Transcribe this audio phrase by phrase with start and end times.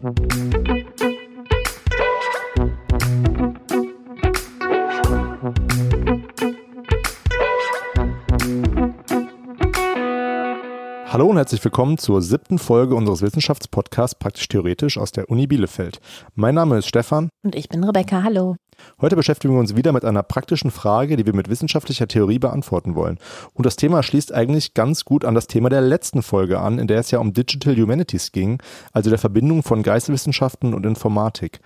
[0.00, 0.77] Hallo
[11.38, 16.00] und herzlich willkommen zur siebten Folge unseres Wissenschaftspodcasts Praktisch Theoretisch aus der Uni Bielefeld.
[16.34, 17.28] Mein Name ist Stefan.
[17.44, 18.24] Und ich bin Rebecca.
[18.24, 18.56] Hallo.
[19.00, 22.96] Heute beschäftigen wir uns wieder mit einer praktischen Frage, die wir mit wissenschaftlicher Theorie beantworten
[22.96, 23.18] wollen.
[23.54, 26.88] Und das Thema schließt eigentlich ganz gut an das Thema der letzten Folge an, in
[26.88, 28.60] der es ja um Digital Humanities ging,
[28.92, 31.60] also der Verbindung von Geisteswissenschaften und Informatik.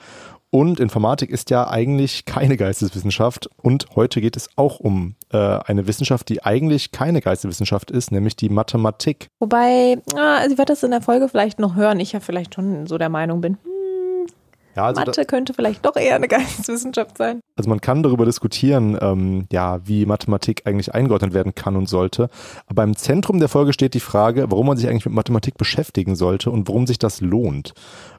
[0.55, 3.49] Und Informatik ist ja eigentlich keine Geisteswissenschaft.
[3.63, 8.37] Und heute geht es auch um äh, eine Wissenschaft, die eigentlich keine Geisteswissenschaft ist, nämlich
[8.37, 9.31] die Mathematik.
[9.41, 12.87] Wobei, also ich werde das in der Folge vielleicht noch hören, ich ja vielleicht schon
[12.87, 13.72] so der Meinung bin, hm,
[14.77, 17.41] ja, also Mathe könnte vielleicht doch eher eine Geisteswissenschaft sein.
[17.57, 22.29] Also man kann darüber diskutieren, ähm, ja, wie Mathematik eigentlich eingeordnet werden kann und sollte.
[22.67, 26.17] Aber im Zentrum der Folge steht die Frage, warum man sich eigentlich mit Mathematik beschäftigen
[26.17, 27.75] sollte und warum sich das lohnt.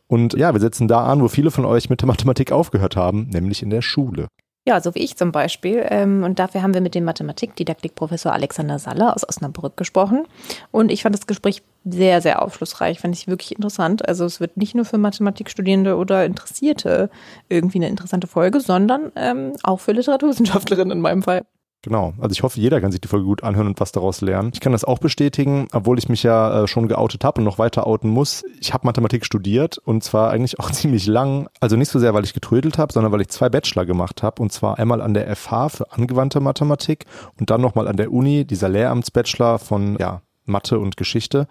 [0.07, 3.27] Und ja, wir setzen da an, wo viele von euch mit der Mathematik aufgehört haben,
[3.29, 4.27] nämlich in der Schule.
[4.65, 5.85] Ja, so wie ich zum Beispiel.
[5.89, 10.25] Ähm, und dafür haben wir mit dem Mathematikdidaktikprofessor Alexander Saller aus Osnabrück gesprochen.
[10.71, 13.01] Und ich fand das Gespräch sehr, sehr aufschlussreich.
[13.01, 14.07] Fand ich wirklich interessant.
[14.07, 17.09] Also es wird nicht nur für Mathematikstudierende oder Interessierte
[17.49, 21.41] irgendwie eine interessante Folge, sondern ähm, auch für Literaturwissenschaftlerinnen in meinem Fall.
[21.83, 22.13] Genau.
[22.17, 24.51] Also ich hoffe, jeder kann sich die Folge gut anhören und was daraus lernen.
[24.53, 27.59] Ich kann das auch bestätigen, obwohl ich mich ja äh, schon geoutet habe und noch
[27.59, 28.43] weiter outen muss.
[28.61, 31.49] Ich habe Mathematik studiert und zwar eigentlich auch ziemlich lang.
[31.59, 34.41] Also nicht so sehr, weil ich getrödelt habe, sondern weil ich zwei Bachelor gemacht habe.
[34.41, 37.05] Und zwar einmal an der FH für angewandte Mathematik
[37.37, 41.47] und dann nochmal an der Uni, dieser Lehramtsbachelor von ja, Mathe und Geschichte.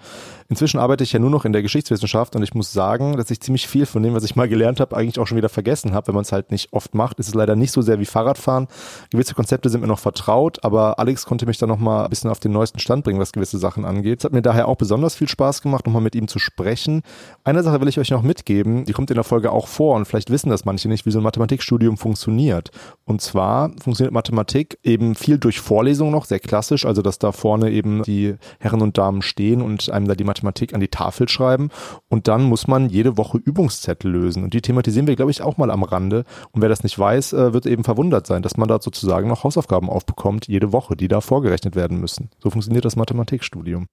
[0.48, 3.40] Inzwischen arbeite ich ja nur noch in der Geschichtswissenschaft und ich muss sagen, dass ich
[3.40, 6.08] ziemlich viel von dem, was ich mal gelernt habe, eigentlich auch schon wieder vergessen habe,
[6.08, 7.18] wenn man es halt nicht oft macht.
[7.18, 8.68] Es ist leider nicht so sehr wie Fahrradfahren.
[9.10, 12.30] Gewisse Konzepte sind mir noch vertraut, aber Alex konnte mich dann noch mal ein bisschen
[12.30, 14.20] auf den neuesten Stand bringen, was gewisse Sachen angeht.
[14.20, 17.02] Es hat mir daher auch besonders viel Spaß gemacht, nochmal mit ihm zu sprechen.
[17.44, 20.04] Eine Sache will ich euch noch mitgeben, die kommt in der Folge auch vor und
[20.04, 22.70] vielleicht wissen das manche nicht, wie so ein Mathematikstudium funktioniert.
[23.04, 27.70] Und zwar funktioniert Mathematik eben viel durch Vorlesung noch, sehr klassisch, also dass da vorne
[27.70, 31.70] eben die Herren und Damen stehen und einem da die Mathematik an die Tafel schreiben
[32.08, 34.44] und dann muss man jede Woche Übungszettel lösen.
[34.44, 36.24] Und die thematisieren wir, glaube ich, auch mal am Rande.
[36.52, 39.44] Und wer das nicht weiß, äh, wird eben verwundert sein, dass man da sozusagen noch
[39.44, 42.30] Hausaufgaben aufbekommt, jede Woche, die da vorgerechnet werden müssen.
[42.38, 43.86] So funktioniert das Mathematikstudium.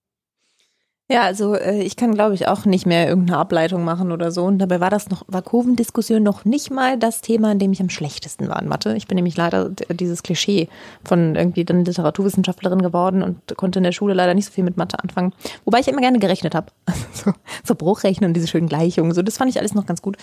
[1.11, 4.43] Ja, also äh, ich kann, glaube ich, auch nicht mehr irgendeine Ableitung machen oder so.
[4.43, 7.81] Und dabei war das noch, war Kurvendiskussion noch nicht mal das Thema, in dem ich
[7.81, 8.95] am schlechtesten war in Mathe.
[8.95, 10.69] Ich bin nämlich leider dieses Klischee
[11.03, 14.77] von irgendwie dann Literaturwissenschaftlerin geworden und konnte in der Schule leider nicht so viel mit
[14.77, 15.33] Mathe anfangen.
[15.65, 16.67] Wobei ich immer gerne gerechnet habe.
[17.13, 17.33] so,
[17.63, 19.11] so Bruchrechnen und diese schönen Gleichungen.
[19.11, 20.15] So, das fand ich alles noch ganz gut.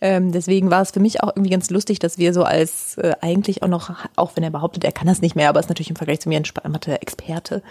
[0.00, 3.12] Ähm, deswegen war es für mich auch irgendwie ganz lustig, dass wir so als äh,
[3.20, 5.90] eigentlich auch noch, auch wenn er behauptet, er kann das nicht mehr, aber ist natürlich
[5.90, 7.62] im Vergleich zu mir ein Mathe-Experte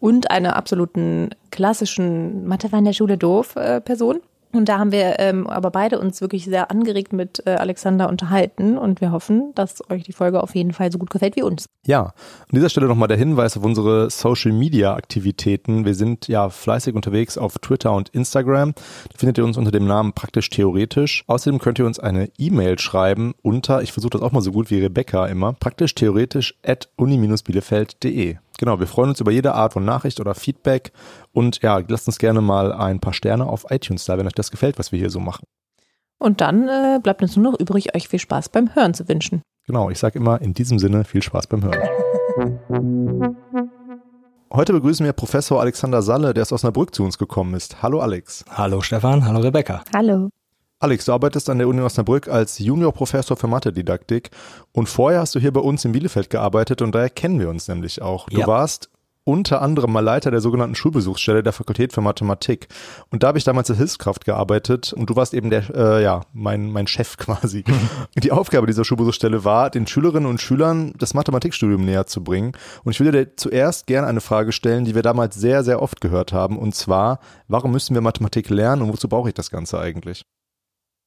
[0.00, 2.15] und einer absoluten klassischen
[2.46, 4.20] Mathe war in der Schule doof äh, Person.
[4.56, 8.78] Und da haben wir ähm, aber beide uns wirklich sehr angeregt mit äh, Alexander unterhalten
[8.78, 11.66] und wir hoffen, dass euch die Folge auf jeden Fall so gut gefällt wie uns.
[11.84, 12.12] Ja, an
[12.52, 15.84] dieser Stelle nochmal der Hinweis auf unsere Social Media Aktivitäten.
[15.84, 18.72] Wir sind ja fleißig unterwegs auf Twitter und Instagram.
[18.74, 21.24] Da findet ihr uns unter dem Namen praktisch theoretisch.
[21.26, 24.70] Außerdem könnt ihr uns eine E-Mail schreiben unter, ich versuche das auch mal so gut
[24.70, 28.36] wie Rebecca immer, praktisch theoretisch at uni-bielefeld.de.
[28.58, 30.92] Genau, wir freuen uns über jede Art von Nachricht oder Feedback
[31.32, 34.50] und ja, lasst uns gerne mal ein paar Sterne auf iTunes da, wenn euch das
[34.50, 35.44] gefällt, was wir hier so machen.
[36.18, 39.42] Und dann äh, bleibt uns nur noch übrig, euch viel Spaß beim Hören zu wünschen.
[39.66, 43.36] Genau, ich sage immer in diesem Sinne viel Spaß beim Hören.
[44.52, 47.82] Heute begrüßen wir Professor Alexander Salle, der aus Osnabrück zu uns gekommen ist.
[47.82, 48.44] Hallo Alex.
[48.48, 49.82] Hallo Stefan, hallo Rebecca.
[49.94, 50.30] Hallo.
[50.86, 54.30] Alex, du arbeitest an der Uni Osnabrück als Juniorprofessor für Mathedidaktik
[54.70, 57.66] und vorher hast du hier bei uns in Bielefeld gearbeitet und daher kennen wir uns
[57.66, 58.28] nämlich auch.
[58.28, 58.46] Du ja.
[58.46, 58.88] warst
[59.24, 62.68] unter anderem mal Leiter der sogenannten Schulbesuchsstelle der Fakultät für Mathematik.
[63.10, 66.20] Und da habe ich damals als Hilfskraft gearbeitet und du warst eben der, äh, ja,
[66.32, 67.64] mein, mein Chef quasi.
[68.14, 72.52] Die Aufgabe dieser Schulbesuchsstelle war, den Schülerinnen und Schülern das Mathematikstudium näher zu bringen.
[72.84, 76.00] Und ich würde dir zuerst gerne eine Frage stellen, die wir damals sehr, sehr oft
[76.00, 76.56] gehört haben.
[76.56, 77.18] Und zwar,
[77.48, 80.24] warum müssen wir Mathematik lernen und wozu brauche ich das Ganze eigentlich?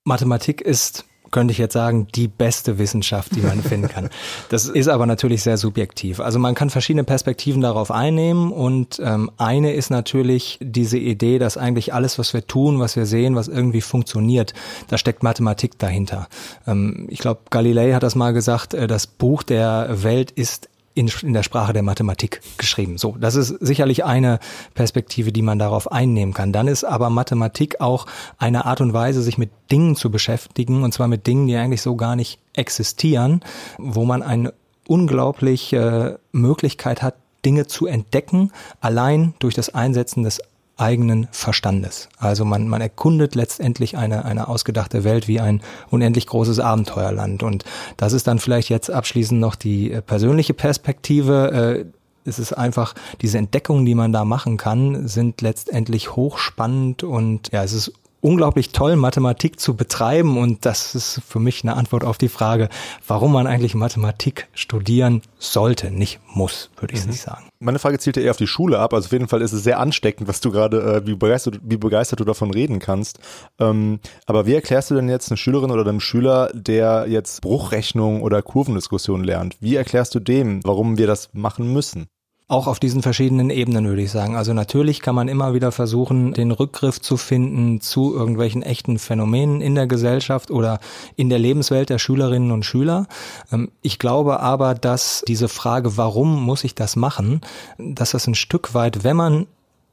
[0.09, 4.09] Mathematik ist könnte ich jetzt sagen, die beste Wissenschaft, die man finden kann.
[4.49, 6.19] Das ist aber natürlich sehr subjektiv.
[6.19, 11.55] Also man kann verschiedene Perspektiven darauf einnehmen und ähm, eine ist natürlich diese Idee, dass
[11.55, 14.53] eigentlich alles, was wir tun, was wir sehen, was irgendwie funktioniert,
[14.87, 16.27] da steckt Mathematik dahinter.
[16.65, 21.09] Ähm, ich glaube, Galilei hat das mal gesagt, äh, das Buch der Welt ist in,
[21.21, 22.97] in der Sprache der Mathematik geschrieben.
[22.97, 24.39] So, das ist sicherlich eine
[24.73, 26.51] Perspektive, die man darauf einnehmen kann.
[26.51, 28.05] Dann ist aber Mathematik auch
[28.37, 31.81] eine Art und Weise, sich mit Dingen zu beschäftigen, und zwar mit Dingen, die eigentlich
[31.81, 33.39] so gar nicht existieren,
[33.77, 34.53] wo man eine
[34.87, 40.41] unglaubliche Möglichkeit hat, Dinge zu entdecken, allein durch das Einsetzen des
[40.79, 42.09] eigenen Verstandes.
[42.17, 47.43] Also man, man erkundet letztendlich eine, eine ausgedachte Welt wie ein unendlich großes Abenteuerland.
[47.43, 47.65] Und
[47.97, 51.85] das ist dann vielleicht jetzt abschließend noch die äh, persönliche Perspektive.
[51.85, 51.85] Äh,
[52.25, 57.63] es ist einfach, diese Entdeckungen, die man da machen kann, sind letztendlich hochspannend und ja,
[57.63, 60.37] es ist unglaublich toll, Mathematik zu betreiben.
[60.37, 62.69] Und das ist für mich eine Antwort auf die Frage,
[63.07, 67.11] warum man eigentlich Mathematik studieren sollte, nicht muss, würde ich mhm.
[67.11, 67.48] nicht sagen.
[67.61, 68.93] Meine Frage zielt ja eher auf die Schule ab.
[68.93, 71.75] Also auf jeden Fall ist es sehr ansteckend, was du gerade, äh, wie, begeistert, wie
[71.75, 73.19] begeistert du davon reden kannst.
[73.59, 78.21] Ähm, aber wie erklärst du denn jetzt eine Schülerin oder einem Schüler, der jetzt Bruchrechnung
[78.21, 79.57] oder Kurvendiskussion lernt?
[79.59, 82.07] Wie erklärst du dem, warum wir das machen müssen?
[82.49, 84.35] Auch auf diesen verschiedenen Ebenen würde ich sagen.
[84.35, 89.61] Also natürlich kann man immer wieder versuchen, den Rückgriff zu finden zu irgendwelchen echten Phänomenen
[89.61, 90.79] in der Gesellschaft oder
[91.15, 93.05] in der Lebenswelt der Schülerinnen und Schüler.
[93.51, 97.41] Ähm, ich glaube aber, dass diese Frage, warum muss ich das machen,
[97.77, 99.45] dass das ein Stück weit, wenn man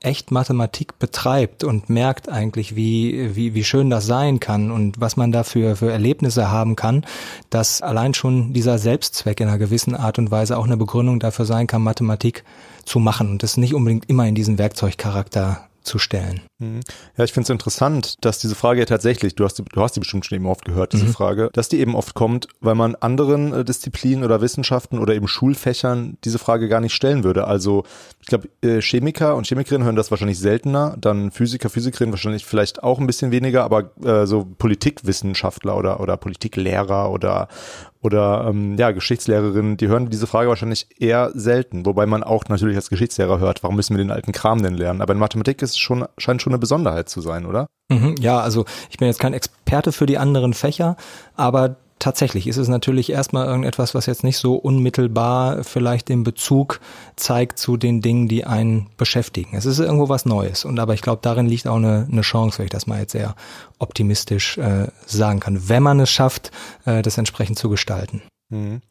[0.06, 5.16] echt Mathematik betreibt und merkt eigentlich, wie, wie, wie schön das sein kann und was
[5.16, 7.04] man da für, für Erlebnisse haben kann,
[7.50, 11.44] dass allein schon dieser Selbstzweck in einer gewissen Art und Weise auch eine Begründung dafür
[11.44, 12.44] sein kann, Mathematik
[12.84, 16.40] zu machen und das nicht unbedingt immer in diesen Werkzeugcharakter zu stellen.
[16.58, 16.80] Mhm.
[17.18, 20.00] Ja, ich finde es interessant, dass diese Frage ja tatsächlich, du hast, du hast die
[20.00, 21.12] bestimmt schon eben oft gehört, diese mhm.
[21.12, 25.28] Frage, dass die eben oft kommt, weil man anderen äh, Disziplinen oder Wissenschaften oder eben
[25.28, 27.46] Schulfächern diese Frage gar nicht stellen würde.
[27.46, 27.84] Also
[28.20, 32.82] ich glaube, äh, Chemiker und Chemikerinnen hören das wahrscheinlich seltener, dann Physiker, Physikerinnen wahrscheinlich vielleicht
[32.82, 37.48] auch ein bisschen weniger, aber äh, so Politikwissenschaftler oder, oder Politiklehrer oder
[38.06, 42.76] oder ähm, ja, Geschichtslehrerinnen, die hören diese Frage wahrscheinlich eher selten, wobei man auch natürlich
[42.76, 45.02] als Geschichtslehrer hört, warum müssen wir den alten Kram denn lernen?
[45.02, 47.66] Aber in Mathematik ist es schon, scheint schon eine Besonderheit zu sein, oder?
[47.88, 50.96] Mhm, ja, also ich bin jetzt kein Experte für die anderen Fächer,
[51.36, 56.80] aber tatsächlich ist es natürlich erstmal irgendetwas, was jetzt nicht so unmittelbar vielleicht den Bezug
[57.16, 59.56] zeigt zu den Dingen, die einen beschäftigen.
[59.56, 60.64] Es ist irgendwo was Neues.
[60.64, 63.12] Und aber ich glaube, darin liegt auch eine, eine Chance, wenn ich das mal jetzt
[63.12, 63.34] sehr
[63.78, 66.50] optimistisch äh, sagen kann, wenn man es schafft,
[66.84, 68.22] äh, das entsprechend zu gestalten.
[68.50, 68.82] Mhm.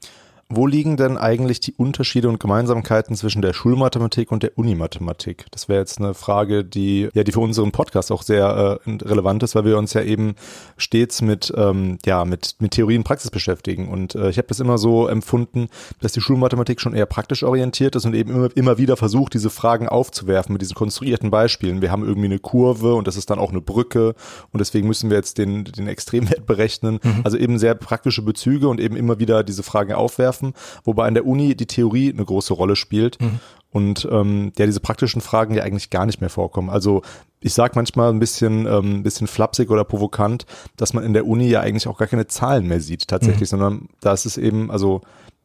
[0.48, 5.48] Wo liegen denn eigentlich die Unterschiede und Gemeinsamkeiten zwischen der Schulmathematik und der Unimathematik?
[5.50, 9.42] Das wäre jetzt eine Frage, die ja die für unseren Podcast auch sehr äh, relevant
[9.42, 10.36] ist, weil wir uns ja eben
[10.78, 13.88] stets mit ähm, ja mit mit Theorie und Praxis beschäftigen.
[13.90, 15.68] Und äh, ich habe das immer so empfunden,
[16.00, 19.50] dass die Schulmathematik schon eher praktisch orientiert ist und eben immer immer wieder versucht, diese
[19.50, 21.82] Fragen aufzuwerfen mit diesen konstruierten Beispielen.
[21.82, 24.14] Wir haben irgendwie eine Kurve und das ist dann auch eine Brücke
[24.52, 27.00] und deswegen müssen wir jetzt den den Extremwert berechnen.
[27.02, 27.22] Mhm.
[27.24, 30.54] Also eben sehr praktische Bezüge und eben immer wieder diese Fragen aufwerfen werfen,
[30.84, 33.22] wobei an der Uni die Theorie eine große Rolle spielt.
[33.22, 33.40] Mhm.
[33.72, 36.70] Und ähm, ja, diese praktischen Fragen ja eigentlich gar nicht mehr vorkommen.
[36.70, 37.02] Also
[37.42, 40.46] ich sag manchmal ein bisschen, ähm, bisschen flapsig oder provokant,
[40.78, 43.58] dass man in der Uni ja eigentlich auch gar keine Zahlen mehr sieht tatsächlich, mhm.
[43.58, 45.02] sondern da ist es eben, also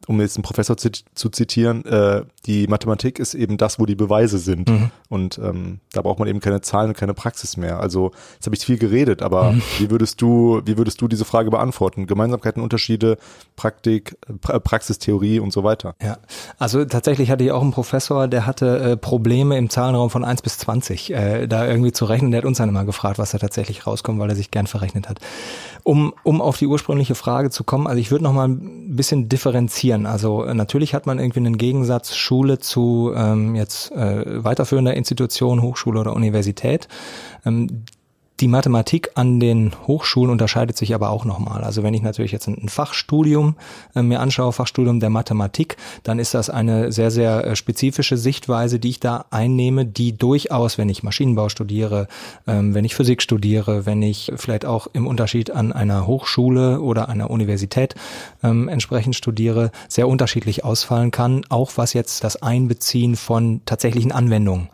[0.06, 3.94] um jetzt einen Professor zu, zu zitieren, äh, die Mathematik ist eben das, wo die
[3.94, 4.68] Beweise sind.
[4.68, 4.90] Mhm.
[5.08, 7.80] Und ähm, da braucht man eben keine Zahlen und keine Praxis mehr.
[7.80, 9.62] Also jetzt habe ich viel geredet, aber mhm.
[9.78, 12.06] wie würdest du, wie würdest du diese Frage beantworten?
[12.06, 13.18] Gemeinsamkeiten, Unterschiede,
[13.56, 15.94] Praktik, pra Praxistheorie und so weiter.
[16.02, 16.18] Ja,
[16.58, 20.42] also tatsächlich hatte ich auch einen Professor, der hatte äh, Probleme im Zahlenraum von 1
[20.42, 22.30] bis 20, äh, da irgendwie zu rechnen.
[22.30, 25.08] Der hat uns dann immer gefragt, was da tatsächlich rauskommt, weil er sich gern verrechnet
[25.08, 25.18] hat.
[25.82, 29.30] Um, um auf die ursprüngliche Frage zu kommen, also ich würde noch mal ein bisschen
[29.30, 30.04] differenzieren.
[30.04, 35.62] Also äh, natürlich hat man irgendwie einen Gegensatz Schule zu ähm, jetzt äh, weiterführender Institution,
[35.62, 36.86] Hochschule oder Universität.
[37.46, 37.84] Ähm,
[38.40, 41.62] die Mathematik an den Hochschulen unterscheidet sich aber auch nochmal.
[41.62, 43.56] Also wenn ich natürlich jetzt ein Fachstudium
[43.94, 48.78] äh, mir anschaue, Fachstudium der Mathematik, dann ist das eine sehr, sehr äh, spezifische Sichtweise,
[48.78, 52.08] die ich da einnehme, die durchaus, wenn ich Maschinenbau studiere,
[52.46, 57.08] ähm, wenn ich Physik studiere, wenn ich vielleicht auch im Unterschied an einer Hochschule oder
[57.08, 57.94] einer Universität
[58.42, 64.68] ähm, entsprechend studiere, sehr unterschiedlich ausfallen kann, auch was jetzt das Einbeziehen von tatsächlichen Anwendungen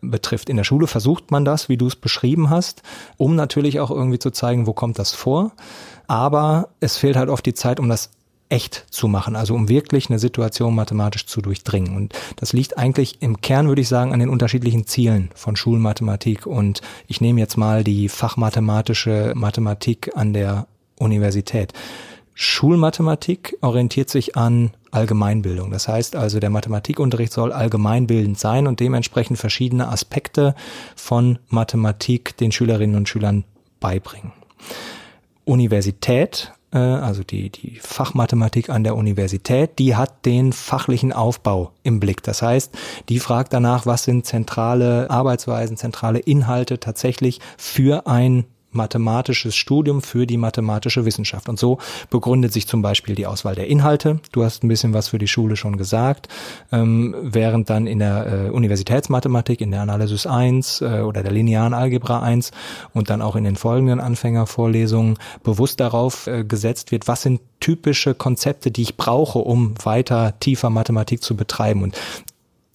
[0.00, 0.48] betrifft.
[0.48, 2.82] In der Schule versucht man das, wie du es beschrieben hast,
[3.16, 5.52] um natürlich auch irgendwie zu zeigen, wo kommt das vor.
[6.06, 8.10] Aber es fehlt halt oft die Zeit, um das
[8.50, 11.96] echt zu machen, also um wirklich eine Situation mathematisch zu durchdringen.
[11.96, 16.46] Und das liegt eigentlich im Kern, würde ich sagen, an den unterschiedlichen Zielen von Schulmathematik.
[16.46, 20.66] Und ich nehme jetzt mal die fachmathematische Mathematik an der
[20.98, 21.72] Universität.
[22.34, 25.70] Schulmathematik orientiert sich an Allgemeinbildung.
[25.70, 30.54] Das heißt also, der Mathematikunterricht soll allgemeinbildend sein und dementsprechend verschiedene Aspekte
[30.96, 33.44] von Mathematik den Schülerinnen und Schülern
[33.78, 34.32] beibringen.
[35.44, 42.00] Universität, äh, also die, die Fachmathematik an der Universität, die hat den fachlichen Aufbau im
[42.00, 42.22] Blick.
[42.22, 42.72] Das heißt,
[43.08, 50.26] die fragt danach, was sind zentrale Arbeitsweisen, zentrale Inhalte tatsächlich für ein mathematisches Studium für
[50.26, 51.48] die mathematische Wissenschaft.
[51.48, 51.78] Und so
[52.10, 54.20] begründet sich zum Beispiel die Auswahl der Inhalte.
[54.32, 56.28] Du hast ein bisschen was für die Schule schon gesagt,
[56.72, 61.74] ähm, während dann in der äh, Universitätsmathematik, in der Analysis 1 äh, oder der linearen
[61.74, 62.52] Algebra 1
[62.94, 68.14] und dann auch in den folgenden Anfängervorlesungen bewusst darauf äh, gesetzt wird, was sind typische
[68.14, 71.82] Konzepte, die ich brauche, um weiter tiefer Mathematik zu betreiben.
[71.82, 71.96] Und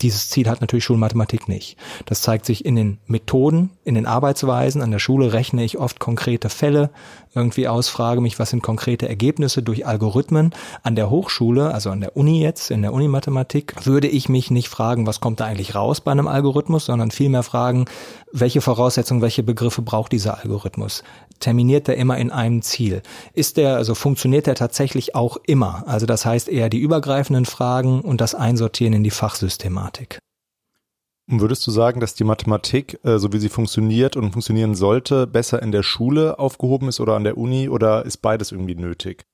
[0.05, 1.77] dieses Ziel hat natürlich Schulmathematik nicht.
[2.05, 4.81] Das zeigt sich in den Methoden, in den Arbeitsweisen.
[4.81, 6.91] An der Schule rechne ich oft konkrete Fälle
[7.35, 10.53] irgendwie aus, frage mich, was sind konkrete Ergebnisse durch Algorithmen.
[10.83, 14.69] An der Hochschule, also an der Uni jetzt, in der Unimathematik, würde ich mich nicht
[14.69, 17.85] fragen, was kommt da eigentlich raus bei einem Algorithmus, sondern vielmehr fragen,
[18.31, 21.03] welche Voraussetzungen, welche Begriffe braucht dieser Algorithmus?
[21.39, 23.01] Terminiert der immer in einem Ziel?
[23.33, 25.83] Ist der, also funktioniert der tatsächlich auch immer?
[25.87, 30.19] Also das heißt eher die übergreifenden Fragen und das Einsortieren in die Fachsystematik.
[31.27, 35.61] Würdest du sagen, dass die Mathematik, äh, so wie sie funktioniert und funktionieren sollte, besser
[35.61, 39.25] in der Schule aufgehoben ist oder an der Uni oder ist beides irgendwie nötig?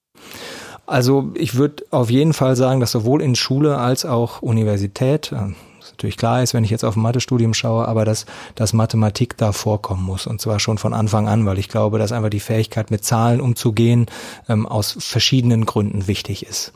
[0.86, 5.54] Also ich würde auf jeden Fall sagen, dass sowohl in Schule als auch Universität, äh,
[5.92, 9.52] natürlich klar ist, wenn ich jetzt auf ein Mathestudium schaue, aber dass, dass Mathematik da
[9.52, 10.28] vorkommen muss.
[10.28, 13.42] Und zwar schon von Anfang an, weil ich glaube, dass einfach die Fähigkeit, mit Zahlen
[13.42, 14.06] umzugehen,
[14.48, 16.72] ähm, aus verschiedenen Gründen wichtig ist.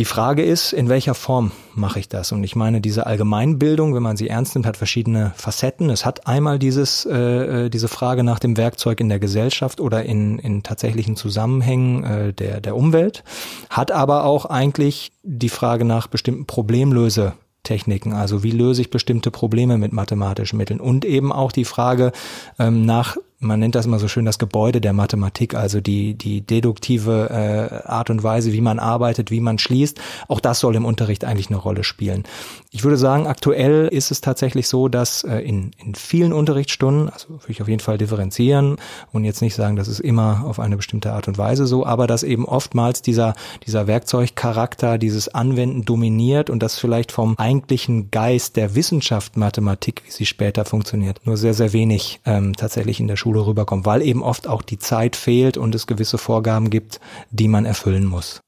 [0.00, 2.32] Die Frage ist, in welcher Form mache ich das?
[2.32, 5.90] Und ich meine, diese Allgemeinbildung, wenn man sie ernst nimmt, hat verschiedene Facetten.
[5.90, 10.02] Es hat einmal dieses, äh, äh, diese Frage nach dem Werkzeug in der Gesellschaft oder
[10.02, 13.24] in, in tatsächlichen Zusammenhängen äh, der, der Umwelt,
[13.68, 19.30] hat aber auch eigentlich die Frage nach bestimmten Problemlöse Techniken, also wie löse ich bestimmte
[19.30, 22.12] Probleme mit mathematischen Mitteln und eben auch die Frage
[22.58, 26.42] ähm, nach man nennt das immer so schön das Gebäude der Mathematik, also die, die
[26.42, 29.98] deduktive äh, Art und Weise, wie man arbeitet, wie man schließt.
[30.28, 32.24] Auch das soll im Unterricht eigentlich eine Rolle spielen.
[32.70, 37.30] Ich würde sagen, aktuell ist es tatsächlich so, dass äh, in, in vielen Unterrichtsstunden, also
[37.30, 38.76] würde ich auf jeden Fall differenzieren
[39.10, 42.06] und jetzt nicht sagen, das ist immer auf eine bestimmte Art und Weise so, aber
[42.06, 43.34] dass eben oftmals dieser,
[43.66, 50.10] dieser Werkzeugcharakter, dieses Anwenden dominiert und das vielleicht vom eigentlichen Geist der Wissenschaft Mathematik, wie
[50.10, 54.02] sie später funktioniert, nur sehr, sehr wenig ähm, tatsächlich in der Schule Schule rüberkommt, weil
[54.02, 58.40] eben oft auch die Zeit fehlt und es gewisse Vorgaben gibt, die man erfüllen muss.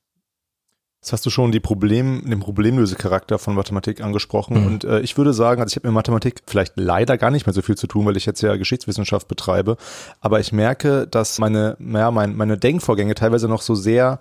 [1.01, 4.61] Jetzt hast du schon die Problem, den Problemlösecharakter von Mathematik angesprochen.
[4.61, 4.67] Mhm.
[4.67, 7.53] Und äh, ich würde sagen, also ich habe mit Mathematik vielleicht leider gar nicht mehr
[7.53, 9.77] so viel zu tun, weil ich jetzt ja Geschichtswissenschaft betreibe.
[10.21, 14.21] Aber ich merke, dass meine, ja, mein, meine Denkvorgänge teilweise noch so sehr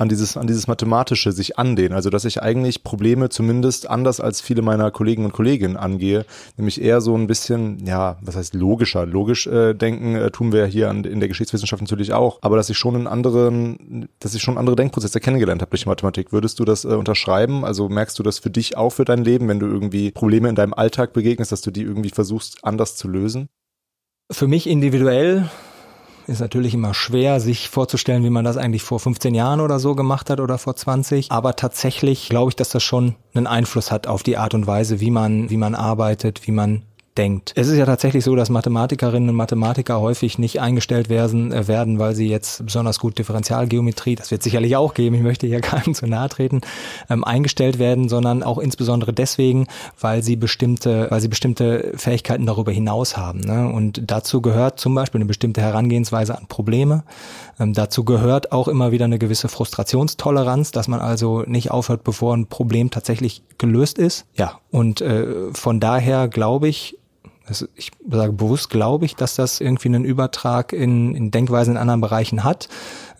[0.00, 1.92] an dieses, an dieses Mathematische sich andehnen.
[1.92, 6.24] Also, dass ich eigentlich Probleme zumindest anders als viele meiner Kollegen und Kolleginnen angehe,
[6.56, 9.04] nämlich eher so ein bisschen, ja, was heißt logischer?
[9.04, 12.70] Logisch äh, denken äh, tun wir hier an, in der Geschichtswissenschaft natürlich auch, aber dass
[12.70, 16.32] ich schon einen anderen, dass ich schon andere Denkprozesse kennengelernt habe durch Mathematik.
[16.32, 17.66] Würdest du das äh, unterschreiben?
[17.66, 20.54] Also merkst du das für dich auch für dein Leben, wenn du irgendwie Probleme in
[20.54, 23.48] deinem Alltag begegnest, dass du die irgendwie versuchst anders zu lösen?
[24.32, 25.50] Für mich individuell
[26.26, 29.94] ist natürlich immer schwer, sich vorzustellen, wie man das eigentlich vor 15 Jahren oder so
[29.94, 31.30] gemacht hat oder vor 20.
[31.30, 35.00] Aber tatsächlich glaube ich, dass das schon einen Einfluss hat auf die Art und Weise,
[35.00, 36.82] wie man, wie man arbeitet, wie man
[37.20, 37.52] denkt.
[37.54, 41.98] Es ist ja tatsächlich so, dass Mathematikerinnen und Mathematiker häufig nicht eingestellt werden, äh, werden,
[41.98, 45.94] weil sie jetzt besonders gut Differentialgeometrie, das wird sicherlich auch geben, ich möchte hier keinem
[45.94, 46.62] zu nahe treten,
[47.10, 49.66] ähm, eingestellt werden, sondern auch insbesondere deswegen,
[50.00, 53.40] weil sie bestimmte, weil sie bestimmte Fähigkeiten darüber hinaus haben.
[53.40, 53.70] Ne?
[53.70, 57.04] Und dazu gehört zum Beispiel eine bestimmte Herangehensweise an Probleme.
[57.58, 62.34] Ähm, dazu gehört auch immer wieder eine gewisse Frustrationstoleranz, dass man also nicht aufhört, bevor
[62.34, 64.24] ein Problem tatsächlich gelöst ist.
[64.36, 66.96] Ja, und äh, von daher glaube ich,
[67.50, 71.78] also ich sage bewusst, glaube ich, dass das irgendwie einen Übertrag in, in Denkweisen in
[71.78, 72.68] anderen Bereichen hat.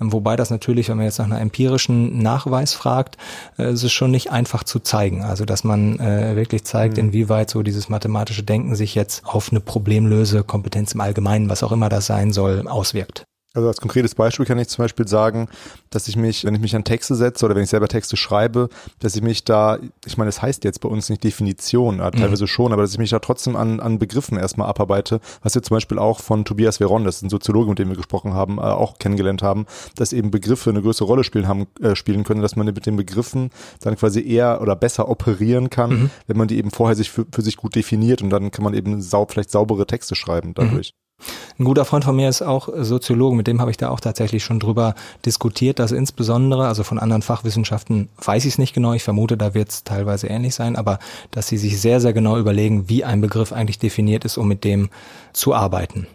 [0.00, 3.16] Ähm, wobei das natürlich, wenn man jetzt nach einer empirischen Nachweis fragt,
[3.58, 5.22] äh, es ist schon nicht einfach zu zeigen.
[5.22, 7.06] Also dass man äh, wirklich zeigt, mhm.
[7.06, 11.72] inwieweit so dieses mathematische Denken sich jetzt auf eine Problemlöse Kompetenz im Allgemeinen, was auch
[11.72, 13.24] immer das sein soll, auswirkt.
[13.52, 15.48] Also als konkretes Beispiel kann ich zum Beispiel sagen,
[15.90, 18.68] dass ich mich, wenn ich mich an Texte setze oder wenn ich selber Texte schreibe,
[19.00, 22.44] dass ich mich da, ich meine, das heißt jetzt bei uns nicht Definition, ja, teilweise
[22.44, 22.48] mhm.
[22.48, 25.74] schon, aber dass ich mich da trotzdem an, an Begriffen erstmal abarbeite, was wir zum
[25.74, 28.60] Beispiel auch von Tobias Veron, das ist ein Soziologe, mit dem wir gesprochen haben, äh,
[28.60, 29.66] auch kennengelernt haben,
[29.96, 32.94] dass eben Begriffe eine größere Rolle spielen haben, äh, spielen können, dass man mit den
[32.94, 36.10] Begriffen dann quasi eher oder besser operieren kann, mhm.
[36.28, 38.74] wenn man die eben vorher sich für, für sich gut definiert und dann kann man
[38.74, 40.92] eben sau, vielleicht saubere Texte schreiben dadurch.
[40.94, 41.09] Mhm.
[41.58, 44.44] Ein guter Freund von mir ist auch Soziologe, mit dem habe ich da auch tatsächlich
[44.44, 49.02] schon drüber diskutiert, dass insbesondere, also von anderen Fachwissenschaften weiß ich es nicht genau, ich
[49.02, 50.98] vermute, da wird es teilweise ähnlich sein, aber
[51.30, 54.64] dass sie sich sehr, sehr genau überlegen, wie ein Begriff eigentlich definiert ist, um mit
[54.64, 54.90] dem
[55.32, 56.06] zu arbeiten.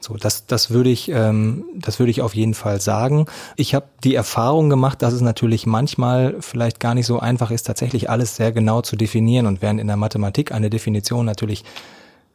[0.00, 3.26] So, das, das würde ich, ähm, das würde ich auf jeden Fall sagen.
[3.56, 7.64] Ich habe die Erfahrung gemacht, dass es natürlich manchmal vielleicht gar nicht so einfach ist,
[7.64, 9.46] tatsächlich alles sehr genau zu definieren.
[9.46, 11.64] Und während in der Mathematik eine Definition natürlich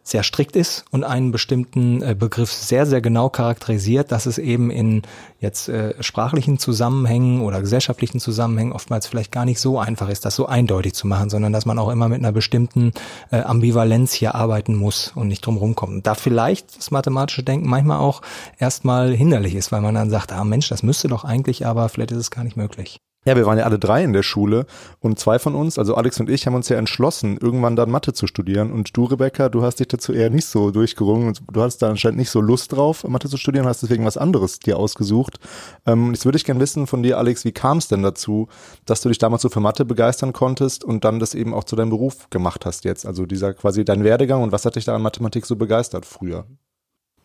[0.04, 4.70] sehr strikt ist und einen bestimmten äh, Begriff sehr, sehr genau charakterisiert, dass es eben
[4.70, 5.02] in
[5.40, 10.36] jetzt äh, sprachlichen Zusammenhängen oder gesellschaftlichen Zusammenhängen oftmals vielleicht gar nicht so einfach ist, das
[10.36, 12.92] so eindeutig zu machen, sondern dass man auch immer mit einer bestimmten
[13.32, 16.06] äh, Ambivalenz hier arbeiten muss und nicht drum rumkommt.
[16.06, 18.22] Da vielleicht das mathematische Denken manchmal auch
[18.60, 22.12] erstmal hinderlich ist, weil man dann sagt, ah Mensch, das müsste doch eigentlich, aber vielleicht
[22.12, 23.00] ist es gar nicht möglich.
[23.25, 24.65] Ja, wir waren ja alle drei in der Schule
[25.00, 28.12] und zwei von uns, also Alex und ich, haben uns ja entschlossen, irgendwann dann Mathe
[28.12, 28.72] zu studieren.
[28.72, 31.89] Und du, Rebecca, du hast dich dazu eher nicht so durchgerungen und du hast da
[31.89, 35.39] anscheinend nicht so Lust drauf, Mathe zu studieren, hast deswegen was anderes dir ausgesucht.
[35.86, 38.50] Ähm, jetzt würde ich gerne wissen von dir, Alex, wie kam es denn dazu,
[38.86, 41.77] dass du dich damals so für Mathe begeistern konntest und dann das eben auch zu
[41.77, 43.06] deinem Beruf gemacht hast jetzt?
[43.06, 46.46] Also dieser quasi dein Werdegang und was hat dich da an Mathematik so begeistert früher?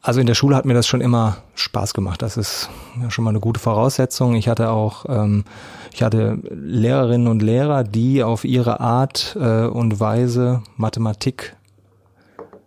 [0.01, 2.23] Also in der Schule hat mir das schon immer Spaß gemacht.
[2.23, 2.71] Das ist
[3.03, 4.37] ja schon mal eine gute Voraussetzung.
[4.37, 5.45] Ich hatte auch, ähm,
[5.93, 11.57] ich hatte Lehrerinnen und Lehrer, die auf ihre Art äh, und Weise Mathematik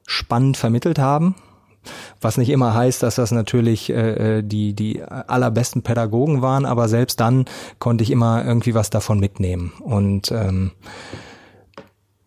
[0.05, 1.35] spannend vermittelt haben.
[2.19, 6.87] Was nicht immer heißt, dass das natürlich äh, äh die, die allerbesten Pädagogen waren, aber
[6.89, 7.45] selbst dann
[7.79, 9.71] konnte ich immer irgendwie was davon mitnehmen.
[9.79, 10.71] Und ähm,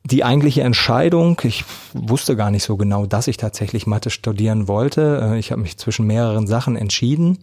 [0.04, 5.20] die eigentliche Entscheidung, ich wusste gar nicht so genau, dass ich tatsächlich Mathe studieren wollte.
[5.22, 7.38] Äh, ich habe mich zwischen mehreren Sachen entschieden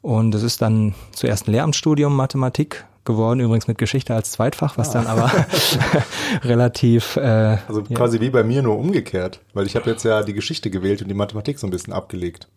[0.00, 4.90] und es ist dann zuerst ein Lehramtsstudium Mathematik geworden, übrigens mit Geschichte als Zweitfach, was
[4.90, 4.92] ah.
[4.94, 5.30] dann aber
[6.42, 8.22] relativ äh, also quasi ja.
[8.22, 11.14] wie bei mir nur umgekehrt, weil ich habe jetzt ja die Geschichte gewählt und die
[11.14, 12.48] Mathematik so ein bisschen abgelegt.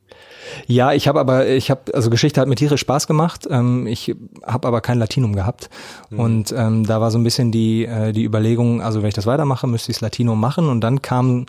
[0.68, 3.48] Ja, ich habe aber, ich habe, also Geschichte hat mir tierisch Spaß gemacht.
[3.50, 4.16] Ähm, ich
[4.46, 5.70] habe aber kein Latinum gehabt.
[6.10, 6.20] Mhm.
[6.20, 9.26] Und ähm, da war so ein bisschen die, äh, die Überlegung, also wenn ich das
[9.26, 10.68] weitermache, müsste ich das Latinum machen.
[10.68, 11.46] Und dann kam,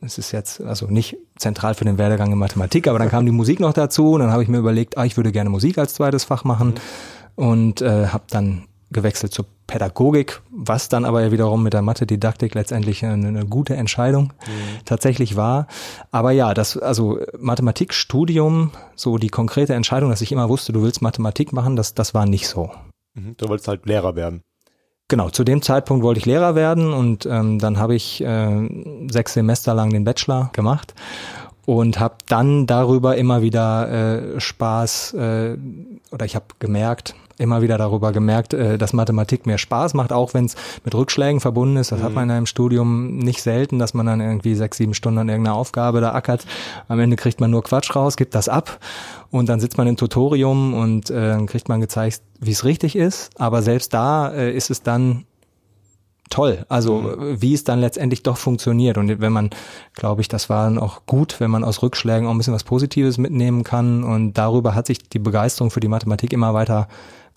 [0.00, 3.32] es ist jetzt also nicht zentral für den Werdegang in Mathematik, aber dann kam die
[3.32, 4.12] Musik noch dazu.
[4.12, 6.68] Und dann habe ich mir überlegt, ah, ich würde gerne Musik als zweites Fach machen.
[6.68, 7.44] Mhm.
[7.44, 13.04] Und äh, habe dann gewechselt zur Pädagogik, was dann aber wiederum mit der Mathe-Didaktik letztendlich
[13.04, 14.84] eine, eine gute Entscheidung mhm.
[14.84, 15.66] tatsächlich war.
[16.10, 21.02] Aber ja, das, also Mathematikstudium, so die konkrete Entscheidung, dass ich immer wusste, du willst
[21.02, 22.70] Mathematik machen, das, das war nicht so.
[23.14, 23.36] Mhm.
[23.36, 24.42] Du wolltest halt Lehrer werden.
[25.08, 28.68] Genau, zu dem Zeitpunkt wollte ich Lehrer werden und ähm, dann habe ich äh,
[29.10, 30.94] sechs Semester lang den Bachelor gemacht
[31.64, 35.56] und habe dann darüber immer wieder äh, Spaß äh,
[36.10, 40.34] oder ich habe gemerkt, immer wieder darüber gemerkt, äh, dass Mathematik mehr Spaß macht, auch
[40.34, 41.92] wenn es mit Rückschlägen verbunden ist.
[41.92, 42.04] Das mhm.
[42.04, 45.28] hat man in einem Studium nicht selten, dass man dann irgendwie sechs, sieben Stunden an
[45.28, 46.46] irgendeiner Aufgabe da ackert.
[46.88, 48.78] Am Ende kriegt man nur Quatsch raus, gibt das ab
[49.30, 53.30] und dann sitzt man im Tutorium und äh, kriegt man gezeigt, wie es richtig ist.
[53.38, 55.24] Aber selbst da äh, ist es dann
[56.28, 56.64] toll.
[56.68, 57.40] Also mhm.
[57.40, 58.98] wie es dann letztendlich doch funktioniert.
[58.98, 59.50] Und wenn man,
[59.94, 62.64] glaube ich, das war dann auch gut, wenn man aus Rückschlägen auch ein bisschen was
[62.64, 64.04] Positives mitnehmen kann.
[64.04, 66.88] Und darüber hat sich die Begeisterung für die Mathematik immer weiter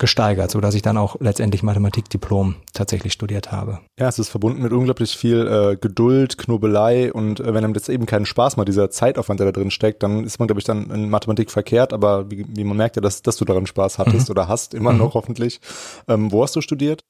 [0.02, 3.80] gesteigert, so dass ich dann auch letztendlich Mathematikdiplom tatsächlich studiert habe.
[4.00, 7.88] Ja, es ist verbunden mit unglaublich viel äh, Geduld, Knobelei und äh, wenn einem das
[7.88, 10.66] eben keinen Spaß macht, dieser Zeitaufwand, der da drin steckt, dann ist man, glaube ich,
[10.66, 14.00] dann in Mathematik verkehrt, aber wie, wie man merkt ja, dass, dass du daran Spaß
[14.00, 14.32] hattest mhm.
[14.32, 14.98] oder hast, immer mhm.
[14.98, 15.62] noch hoffentlich.
[16.08, 17.04] Ähm, wo hast du studiert?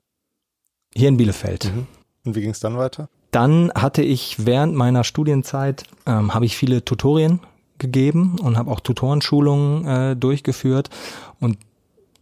[0.93, 1.71] Hier in Bielefeld.
[1.73, 1.87] Mhm.
[2.25, 3.09] Und wie ging es dann weiter?
[3.31, 7.39] Dann hatte ich während meiner Studienzeit, ähm, habe ich viele Tutorien
[7.77, 10.89] gegeben und habe auch Tutorenschulungen äh, durchgeführt
[11.39, 11.57] und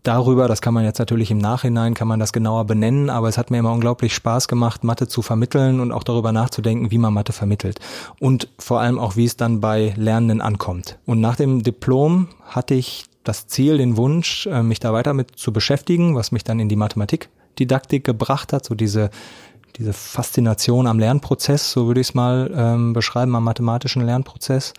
[0.03, 3.37] darüber, das kann man jetzt natürlich im Nachhinein, kann man das genauer benennen, aber es
[3.37, 7.13] hat mir immer unglaublich Spaß gemacht, Mathe zu vermitteln und auch darüber nachzudenken, wie man
[7.13, 7.79] Mathe vermittelt.
[8.19, 10.97] Und vor allem auch, wie es dann bei Lernenden ankommt.
[11.05, 15.31] Und nach dem Diplom hatte ich das Ziel, den Wunsch, äh, mich da weiter mit
[15.35, 16.75] zu beschäftigen, was mich dann in die
[17.59, 19.09] Mathematikdidaktik gebracht hat, so diese
[19.75, 24.73] diese Faszination am Lernprozess, so würde ich es mal ähm, beschreiben, am mathematischen Lernprozess.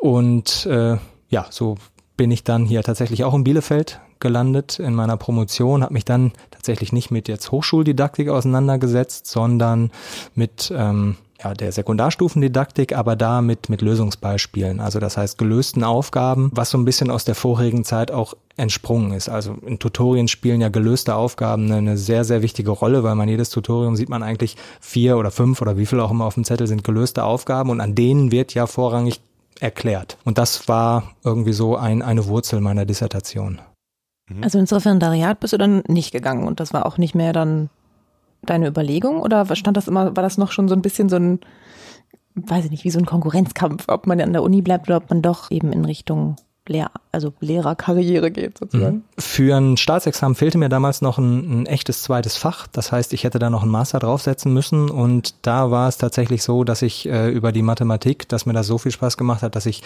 [0.00, 0.96] Und äh,
[1.28, 1.76] ja, so
[2.16, 6.32] bin ich dann hier tatsächlich auch in Bielefeld gelandet in meiner Promotion, habe mich dann
[6.50, 9.92] tatsächlich nicht mit jetzt Hochschuldidaktik auseinandergesetzt, sondern
[10.34, 14.80] mit ähm, ja, der Sekundarstufendidaktik, aber da mit, mit Lösungsbeispielen.
[14.80, 19.12] Also das heißt gelösten Aufgaben, was so ein bisschen aus der vorigen Zeit auch entsprungen
[19.12, 19.28] ist.
[19.28, 23.50] Also in Tutorien spielen ja gelöste Aufgaben eine sehr, sehr wichtige Rolle, weil man jedes
[23.50, 26.66] Tutorium sieht man eigentlich vier oder fünf oder wie viel auch immer auf dem Zettel
[26.66, 29.20] sind gelöste Aufgaben und an denen wird ja vorrangig
[29.60, 30.18] erklärt.
[30.24, 33.60] Und das war irgendwie so ein, eine Wurzel meiner Dissertation.
[34.28, 34.42] Mhm.
[34.42, 37.70] Also ins Referendariat bist du dann nicht gegangen und das war auch nicht mehr dann
[38.42, 41.40] deine Überlegung oder stand das immer, war das noch schon so ein bisschen so ein,
[42.34, 45.10] weiß ich nicht, wie so ein Konkurrenzkampf, ob man an der Uni bleibt oder ob
[45.10, 46.36] man doch eben in Richtung
[46.68, 48.96] Lehr also Lehrerkarriere geht sozusagen.
[48.96, 49.02] Mhm.
[49.18, 52.66] Für ein Staatsexamen fehlte mir damals noch ein, ein, echtes zweites Fach.
[52.66, 56.42] Das heißt, ich hätte da noch einen Master draufsetzen müssen und da war es tatsächlich
[56.42, 59.56] so, dass ich äh, über die Mathematik, dass mir das so viel Spaß gemacht hat,
[59.56, 59.82] dass ich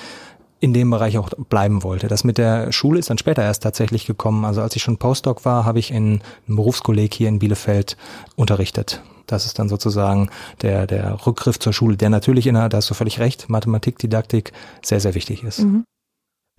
[0.62, 2.06] in dem Bereich auch bleiben wollte.
[2.06, 4.44] Das mit der Schule ist dann später erst tatsächlich gekommen.
[4.44, 7.96] Also als ich schon Postdoc war, habe ich in einem Berufskolleg hier in Bielefeld
[8.36, 9.02] unterrichtet.
[9.26, 10.30] Das ist dann sozusagen
[10.62, 13.98] der, der Rückgriff zur Schule, der natürlich in der, da hast du völlig recht, Mathematik,
[13.98, 15.62] Didaktik sehr, sehr wichtig ist.
[15.62, 15.82] Mhm.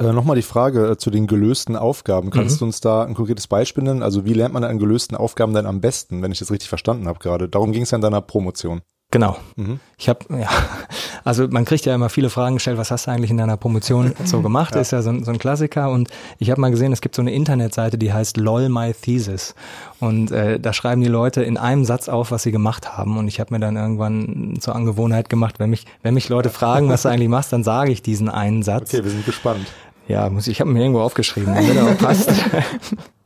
[0.02, 2.30] Äh, Nochmal die Frage äh, zu den gelösten Aufgaben.
[2.30, 2.60] Kannst mhm.
[2.60, 4.04] du uns da ein konkretes Beispiel nennen?
[4.04, 7.08] Also wie lernt man an gelösten Aufgaben denn am besten, wenn ich das richtig verstanden
[7.08, 7.48] habe gerade?
[7.48, 8.82] Darum ging es ja in deiner Promotion.
[9.14, 9.38] Genau.
[9.58, 9.80] Mhm.
[10.00, 10.50] Ich habe, ja,
[11.24, 14.16] also man kriegt ja immer viele Fragen gestellt, was hast du eigentlich in deiner Promotion
[14.26, 14.74] so gemacht?
[14.74, 14.82] Ja.
[14.82, 15.92] Ist ja so, so ein Klassiker.
[15.92, 19.54] Und ich habe mal gesehen, es gibt so eine Internetseite, die heißt LOL My Thesis.
[20.00, 23.20] Und äh, da schreiben die Leute in einem Satz auf, was sie gemacht haben.
[23.20, 26.90] Und ich habe mir dann irgendwann zur Angewohnheit gemacht, wenn mich, wenn mich Leute fragen,
[26.90, 28.96] was du eigentlich machst, dann sage ich diesen einen Satz.
[28.96, 29.68] Okay, wir sind gespannt.
[30.08, 32.32] Ja, muss ich, ich habe mir irgendwo aufgeschrieben, damit er auch passt.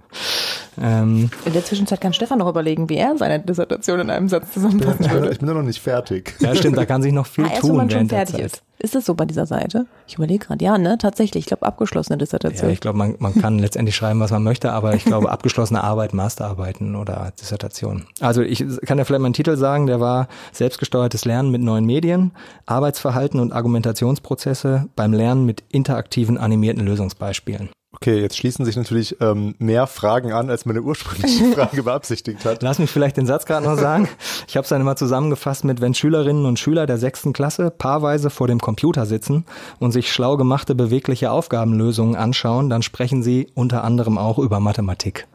[0.79, 4.53] Ähm, in der Zwischenzeit kann Stefan noch überlegen, wie er seine Dissertation in einem Satz
[4.53, 5.31] zusammenfassen ich würde.
[5.31, 6.35] Ich bin ja noch nicht fertig.
[6.39, 7.71] Ja, stimmt, da kann sich noch viel ah, erst, tun.
[7.71, 8.61] Wenn man schon fertig ist.
[8.79, 9.87] Ist das so bei dieser Seite?
[10.07, 11.45] Ich überlege gerade, ja, ne, tatsächlich.
[11.45, 12.69] Ich glaube, abgeschlossene Dissertation.
[12.69, 15.83] Ja, ich glaube, man, man kann letztendlich schreiben, was man möchte, aber ich glaube, abgeschlossene
[15.83, 18.05] Arbeit, Masterarbeiten oder Dissertation.
[18.19, 22.33] Also ich kann ja vielleicht meinen Titel sagen, der war selbstgesteuertes Lernen mit neuen Medien,
[22.67, 27.69] Arbeitsverhalten und Argumentationsprozesse beim Lernen mit interaktiven animierten Lösungsbeispielen.
[27.99, 32.61] Okay, jetzt schließen sich natürlich ähm, mehr Fragen an, als meine ursprüngliche Frage beabsichtigt hat.
[32.61, 34.07] Lass mich vielleicht den Satz gerade noch sagen.
[34.47, 38.29] Ich habe es dann immer zusammengefasst mit, wenn Schülerinnen und Schüler der sechsten Klasse paarweise
[38.29, 39.45] vor dem Computer sitzen
[39.79, 45.27] und sich schlau gemachte bewegliche Aufgabenlösungen anschauen, dann sprechen sie unter anderem auch über Mathematik.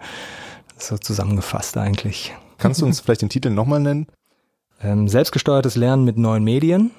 [0.79, 2.33] So zusammengefasst eigentlich.
[2.59, 4.07] Kannst du uns vielleicht den Titel nochmal nennen?
[4.81, 6.93] Ähm, selbstgesteuertes Lernen mit neuen Medien.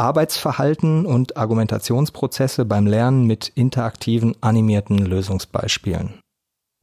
[0.00, 6.14] Arbeitsverhalten und Argumentationsprozesse beim Lernen mit interaktiven animierten Lösungsbeispielen.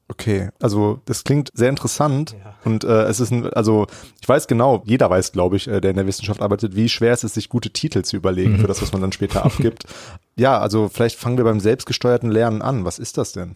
[0.10, 2.54] Okay, also das klingt sehr interessant ja.
[2.64, 3.88] und äh, es ist ein, also
[4.22, 7.12] ich weiß genau, jeder weiß, glaube ich, äh, der in der Wissenschaft arbeitet, wie schwer
[7.12, 8.60] es ist, sich gute Titel zu überlegen mhm.
[8.60, 9.86] für das, was man dann später abgibt.
[10.40, 12.86] Ja, also vielleicht fangen wir beim selbstgesteuerten Lernen an.
[12.86, 13.56] Was ist das denn?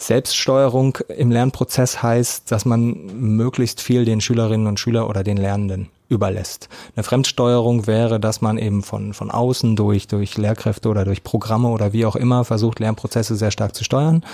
[0.00, 2.94] Selbststeuerung im Lernprozess heißt, dass man
[3.36, 6.68] möglichst viel den Schülerinnen und Schüler oder den Lernenden überlässt.
[6.94, 11.68] Eine Fremdsteuerung wäre, dass man eben von, von außen durch, durch Lehrkräfte oder durch Programme
[11.68, 14.24] oder wie auch immer versucht, Lernprozesse sehr stark zu steuern.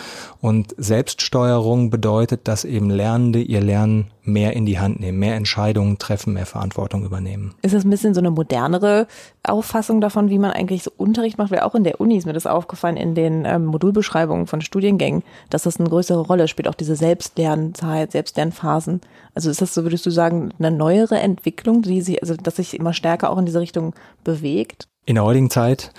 [0.42, 5.98] Und Selbststeuerung bedeutet, dass eben Lernende ihr Lernen mehr in die Hand nehmen, mehr Entscheidungen
[5.98, 7.54] treffen, mehr Verantwortung übernehmen.
[7.62, 9.06] Ist das ein bisschen so eine modernere
[9.44, 11.52] Auffassung davon, wie man eigentlich so Unterricht macht?
[11.52, 15.22] Weil auch in der Uni ist mir das aufgefallen, in den ähm, Modulbeschreibungen von Studiengängen,
[15.48, 19.00] dass das eine größere Rolle spielt, auch diese Selbstlernzeit, Selbstlernphasen.
[19.36, 22.76] Also ist das so, würdest du sagen, eine neuere Entwicklung, die sich, also dass sich
[22.76, 24.88] immer stärker auch in diese Richtung bewegt?
[25.04, 25.92] In der heutigen Zeit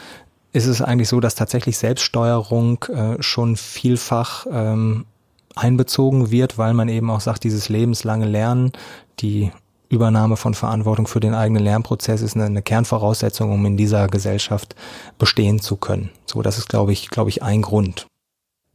[0.54, 5.06] ist es eigentlich so, dass tatsächlich Selbststeuerung äh, schon vielfach ähm,
[5.56, 8.72] einbezogen wird, weil man eben auch sagt, dieses lebenslange Lernen,
[9.20, 9.52] die
[9.90, 14.76] Übernahme von Verantwortung für den eigenen Lernprozess ist eine, eine, Kernvoraussetzung, um in dieser Gesellschaft
[15.20, 16.10] bestehen zu können.
[16.26, 18.08] So, das ist, glaube ich, glaube ich, ein Grund.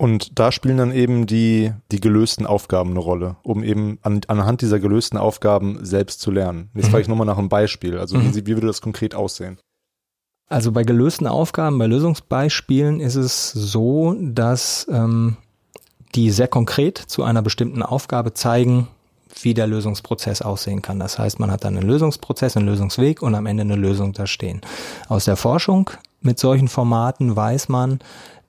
[0.01, 4.63] Und da spielen dann eben die, die gelösten Aufgaben eine Rolle, um eben an, anhand
[4.63, 6.71] dieser gelösten Aufgaben selbst zu lernen.
[6.75, 6.91] Jetzt mhm.
[6.91, 7.99] frage ich nochmal nach einem Beispiel.
[7.99, 8.33] Also mhm.
[8.35, 9.59] wie, wie würde das konkret aussehen?
[10.49, 15.37] Also bei gelösten Aufgaben, bei Lösungsbeispielen ist es so, dass ähm,
[16.15, 18.89] die sehr konkret zu einer bestimmten Aufgabe zeigen,
[19.43, 20.99] wie der Lösungsprozess aussehen kann.
[20.99, 24.27] Das heißt, man hat dann einen Lösungsprozess, einen Lösungsweg und am Ende eine Lösung da
[24.27, 24.63] stehen.
[25.09, 28.01] Aus der Forschung mit solchen Formaten weiß man,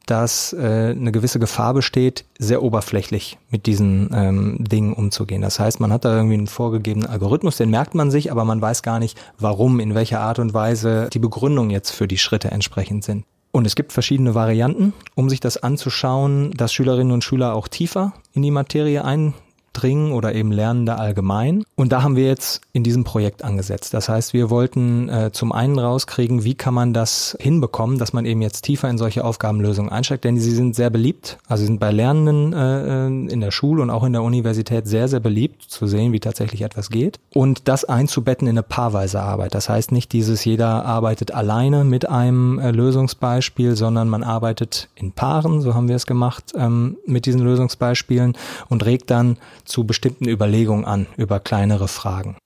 [0.10, 5.42] dass äh, eine gewisse Gefahr besteht, sehr oberflächlich mit diesen ähm, Dingen umzugehen.
[5.42, 8.62] Das heißt, man hat da irgendwie einen vorgegebenen Algorithmus, den merkt man sich, aber man
[8.62, 12.50] weiß gar nicht, warum, in welcher Art und Weise die Begründung jetzt für die Schritte
[12.52, 13.26] entsprechend sind.
[13.52, 18.14] Und es gibt verschiedene Varianten, um sich das anzuschauen, dass Schülerinnen und Schüler auch tiefer
[18.34, 19.34] in die Materie ein
[19.74, 21.64] dringen oder eben Lernende allgemein.
[21.76, 23.94] Und da haben wir jetzt in diesem Projekt angesetzt.
[23.94, 28.26] Das heißt, wir wollten äh, zum einen rauskriegen, wie kann man das hinbekommen, dass man
[28.26, 31.38] eben jetzt tiefer in solche Aufgabenlösungen einsteigt, denn sie sind sehr beliebt.
[31.48, 34.88] Also sie sind bei Lernenden äh, äh, in der Schule und auch in der Universität
[34.88, 37.20] sehr, sehr beliebt, zu sehen, wie tatsächlich etwas geht.
[37.34, 39.56] Und das einzubetten in eine paarweise Arbeit.
[39.56, 45.12] Das heißt nicht dieses, jeder arbeitet alleine mit einem äh, Lösungsbeispiel, sondern man arbeitet in
[45.12, 48.34] Paaren, so haben wir es gemacht, ähm, mit diesen Lösungsbeispielen
[48.70, 49.38] und regt dann
[49.70, 52.38] zu bestimmten Überlegungen an über kleinere Fragen.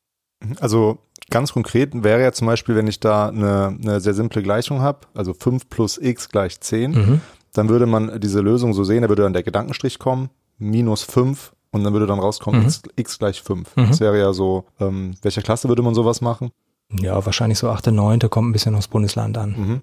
[0.59, 4.81] Also ganz konkret wäre ja zum Beispiel, wenn ich da eine, eine sehr simple Gleichung
[4.81, 7.21] habe, also 5 plus x gleich 10, mhm.
[7.53, 11.53] dann würde man diese Lösung so sehen, da würde dann der Gedankenstrich kommen, minus 5
[11.71, 12.67] und dann würde dann rauskommen mhm.
[12.67, 13.75] x, x, gleich 5.
[13.75, 13.87] Mhm.
[13.87, 16.51] Das wäre ja so, ähm, welcher Klasse würde man sowas machen?
[16.99, 18.19] Ja, wahrscheinlich so 8., 9.
[18.29, 19.81] kommt ein bisschen aufs Bundesland an.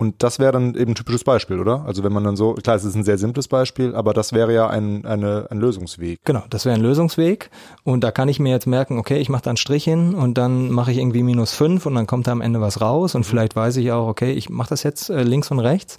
[0.00, 0.06] Mhm.
[0.06, 1.84] Und das wäre dann eben ein typisches Beispiel, oder?
[1.86, 4.52] Also wenn man dann so, klar, es ist ein sehr simples Beispiel, aber das wäre
[4.52, 6.18] ja ein, eine, ein Lösungsweg.
[6.24, 7.50] Genau, das wäre ein Lösungsweg.
[7.84, 10.38] Und da kann ich mir jetzt merken, okay, ich mache da einen Strich hin und
[10.38, 13.14] dann mache ich irgendwie minus fünf und dann kommt da am Ende was raus.
[13.14, 15.98] Und vielleicht weiß ich auch, okay, ich mache das jetzt äh, links und rechts.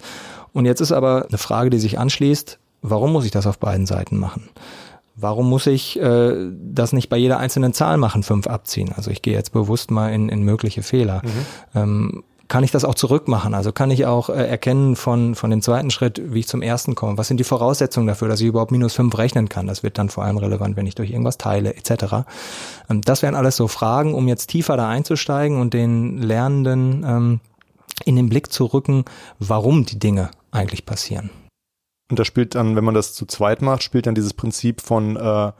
[0.52, 3.86] Und jetzt ist aber eine Frage, die sich anschließt, warum muss ich das auf beiden
[3.86, 4.48] Seiten machen?
[5.14, 8.92] Warum muss ich äh, das nicht bei jeder einzelnen Zahl machen, fünf abziehen?
[8.96, 11.22] Also ich gehe jetzt bewusst mal in, in mögliche Fehler.
[11.22, 11.46] Mhm.
[11.74, 13.54] Ähm, kann ich das auch zurückmachen?
[13.54, 16.94] Also kann ich auch äh, erkennen von, von dem zweiten Schritt, wie ich zum ersten
[16.94, 17.16] komme?
[17.16, 19.66] Was sind die Voraussetzungen dafür, dass ich überhaupt minus fünf rechnen kann?
[19.66, 22.26] Das wird dann vor allem relevant, wenn ich durch irgendwas teile, etc.
[22.90, 27.40] Ähm, das wären alles so Fragen, um jetzt tiefer da einzusteigen und den Lernenden ähm,
[28.04, 29.06] in den Blick zu rücken,
[29.38, 31.30] warum die Dinge eigentlich passieren.
[32.10, 35.16] Und da spielt dann, wenn man das zu zweit macht, spielt dann dieses Prinzip von
[35.16, 35.52] äh,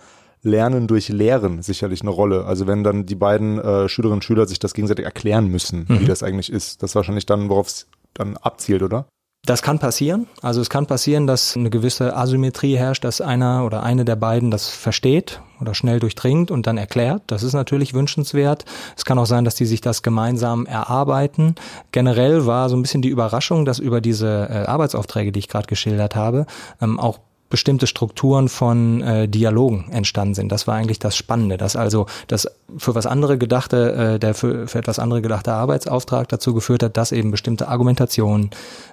[0.43, 2.45] Lernen durch Lehren sicherlich eine Rolle.
[2.45, 6.01] Also wenn dann die beiden äh, Schülerinnen und Schüler sich das gegenseitig erklären müssen, mhm.
[6.01, 6.83] wie das eigentlich ist.
[6.83, 9.07] Das ist wahrscheinlich dann, worauf es dann abzielt, oder?
[9.45, 10.29] Das kann passieren.
[10.41, 14.53] Also es kann passieren, dass eine gewisse Asymmetrie herrscht, dass einer oder eine der beiden
[14.53, 17.23] das versteht oder schnell durchdringt und dann erklärt.
[17.27, 18.65] Das ist natürlich wünschenswert.
[18.97, 21.57] Es kann auch sein, dass die sich das gemeinsam erarbeiten.
[21.91, 25.67] Generell war so ein bisschen die Überraschung, dass über diese äh, Arbeitsaufträge, die ich gerade
[25.67, 26.47] geschildert habe,
[26.81, 27.19] ähm, auch
[27.53, 30.51] bestimmte Strukturen von äh, Dialogen entstanden sind.
[30.51, 34.67] Das war eigentlich das Spannende, dass also das für was andere gedachte, äh, der für,
[34.67, 38.49] für etwas andere gedachte Arbeitsauftrag dazu geführt hat, dass eben bestimmte Argumentationen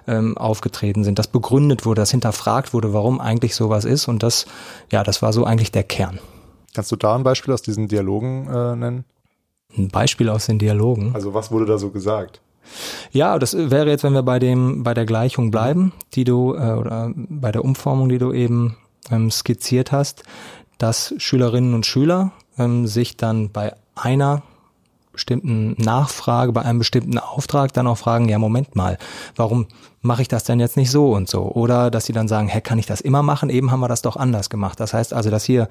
[0.06, 4.44] ähm, aufgetreten sind, dass begründet wurde, dass hinterfragt wurde, warum eigentlich sowas ist und das,
[4.92, 6.18] ja, das war so eigentlich der Kern.
[6.74, 9.04] Kannst du da ein Beispiel aus diesen Dialogen äh, nennen?
[9.74, 11.12] Ein Beispiel aus den Dialogen.
[11.14, 12.42] Also was wurde da so gesagt?
[13.12, 16.72] Ja, das wäre jetzt, wenn wir bei dem, bei der Gleichung bleiben, die du, äh,
[16.72, 18.76] oder bei der Umformung, die du eben
[19.10, 20.22] ähm, skizziert hast,
[20.78, 24.42] dass Schülerinnen und Schüler ähm, sich dann bei einer
[25.12, 28.98] bestimmten Nachfrage, bei einem bestimmten Auftrag dann auch fragen, ja, Moment mal,
[29.36, 29.66] warum
[30.02, 31.42] mache ich das denn jetzt nicht so und so?
[31.42, 33.50] Oder dass sie dann sagen, hä, kann ich das immer machen?
[33.50, 34.80] Eben haben wir das doch anders gemacht.
[34.80, 35.68] Das heißt also, dass hier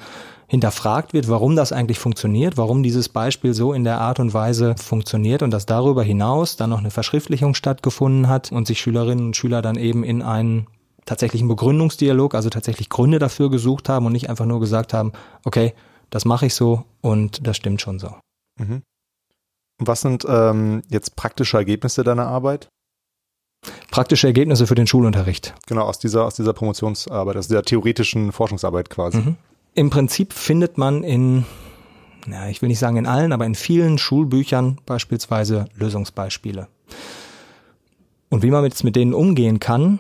[0.47, 4.75] hinterfragt wird, warum das eigentlich funktioniert, warum dieses Beispiel so in der Art und Weise
[4.77, 9.35] funktioniert und dass darüber hinaus dann noch eine Verschriftlichung stattgefunden hat und sich Schülerinnen und
[9.35, 10.67] Schüler dann eben in einen
[11.05, 15.11] tatsächlichen Begründungsdialog, also tatsächlich Gründe dafür gesucht haben und nicht einfach nur gesagt haben,
[15.43, 15.73] okay,
[16.11, 18.13] das mache ich so und das stimmt schon so.
[18.59, 18.83] Mhm.
[19.79, 22.67] Was sind ähm, jetzt praktische Ergebnisse deiner Arbeit?
[23.91, 25.55] Praktische Ergebnisse für den Schulunterricht.
[25.67, 29.17] Genau, aus dieser, aus dieser Promotionsarbeit, aus dieser theoretischen Forschungsarbeit quasi.
[29.17, 29.35] Mhm.
[29.73, 31.45] Im Prinzip findet man in,
[32.27, 36.67] na, ich will nicht sagen in allen, aber in vielen Schulbüchern beispielsweise Lösungsbeispiele.
[38.29, 39.99] Und wie man jetzt mit denen umgehen kann,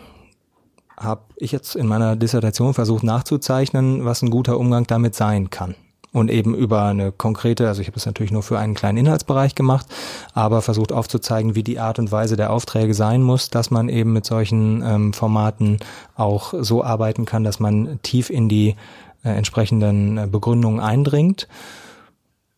[0.97, 5.75] habe ich jetzt in meiner Dissertation versucht nachzuzeichnen, was ein guter Umgang damit sein kann
[6.11, 9.55] und eben über eine konkrete, also ich habe es natürlich nur für einen kleinen Inhaltsbereich
[9.55, 9.85] gemacht,
[10.33, 14.13] aber versucht aufzuzeigen, wie die Art und Weise der Aufträge sein muss, dass man eben
[14.13, 15.79] mit solchen ähm, Formaten
[16.15, 18.75] auch so arbeiten kann, dass man tief in die
[19.23, 21.47] äh, entsprechenden äh, Begründungen eindringt.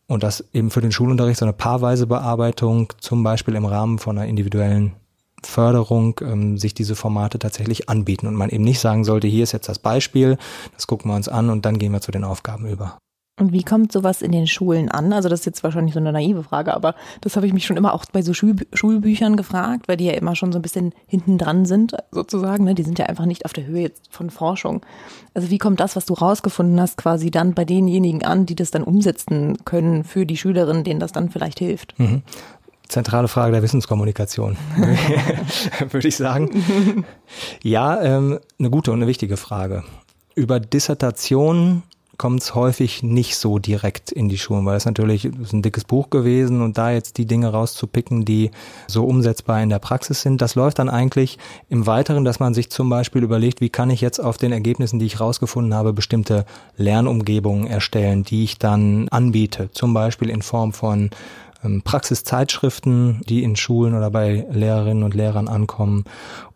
[0.06, 4.18] Und das eben für den Schulunterricht so eine paarweise Bearbeitung, zum Beispiel im Rahmen von
[4.18, 4.92] einer individuellen
[5.44, 9.52] Förderung ähm, sich diese Formate tatsächlich anbieten und man eben nicht sagen sollte, hier ist
[9.52, 10.38] jetzt das Beispiel,
[10.74, 12.98] das gucken wir uns an und dann gehen wir zu den Aufgaben über.
[13.40, 15.12] Und wie kommt sowas in den Schulen an?
[15.14, 17.78] Also das ist jetzt wahrscheinlich so eine naive Frage, aber das habe ich mich schon
[17.78, 20.92] immer auch bei so Schul Schulbüchern gefragt, weil die ja immer schon so ein bisschen
[21.06, 22.64] hinten dran sind, sozusagen.
[22.64, 22.74] Ne?
[22.74, 24.84] Die sind ja einfach nicht auf der Höhe jetzt von Forschung.
[25.32, 28.70] Also wie kommt das, was du rausgefunden hast, quasi dann bei denjenigen an, die das
[28.70, 31.98] dann umsetzen können für die Schülerinnen, denen das dann vielleicht hilft?
[31.98, 32.22] Mhm.
[32.86, 34.58] Zentrale Frage der Wissenskommunikation,
[35.90, 37.04] würde ich sagen.
[37.62, 39.84] Ja, ähm, eine gute und eine wichtige Frage.
[40.34, 41.82] Über Dissertationen
[42.22, 45.82] kommt es häufig nicht so direkt in die Schulen, weil es natürlich ist ein dickes
[45.82, 48.52] Buch gewesen und da jetzt die Dinge rauszupicken, die
[48.86, 52.70] so umsetzbar in der Praxis sind, das läuft dann eigentlich im Weiteren, dass man sich
[52.70, 56.44] zum Beispiel überlegt, wie kann ich jetzt auf den Ergebnissen, die ich rausgefunden habe, bestimmte
[56.76, 61.10] Lernumgebungen erstellen, die ich dann anbiete, zum Beispiel in Form von
[61.64, 66.04] ähm, Praxiszeitschriften, die in Schulen oder bei Lehrerinnen und Lehrern ankommen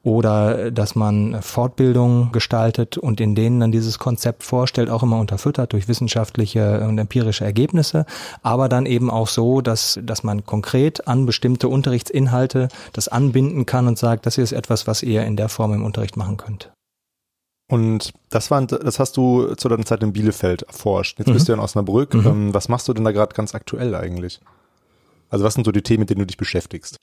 [0.07, 5.73] oder dass man Fortbildungen gestaltet und in denen dann dieses Konzept vorstellt, auch immer unterfüttert
[5.73, 8.07] durch wissenschaftliche und empirische Ergebnisse,
[8.45, 13.89] aber dann eben auch so, dass, dass man konkret an bestimmte Unterrichtsinhalte das anbinden kann
[13.89, 16.71] und sagt, das ist etwas, was ihr in der Form im Unterricht machen könnt.
[17.69, 21.19] Und das war, das hast du zu deiner Zeit in Bielefeld erforscht.
[21.19, 21.33] Jetzt mhm.
[21.33, 22.15] bist du ja in Osnabrück.
[22.15, 22.27] Mhm.
[22.27, 24.39] Ähm, was machst du denn da gerade ganz aktuell eigentlich?
[25.31, 26.97] Also was sind so die Themen, mit denen du dich beschäftigst?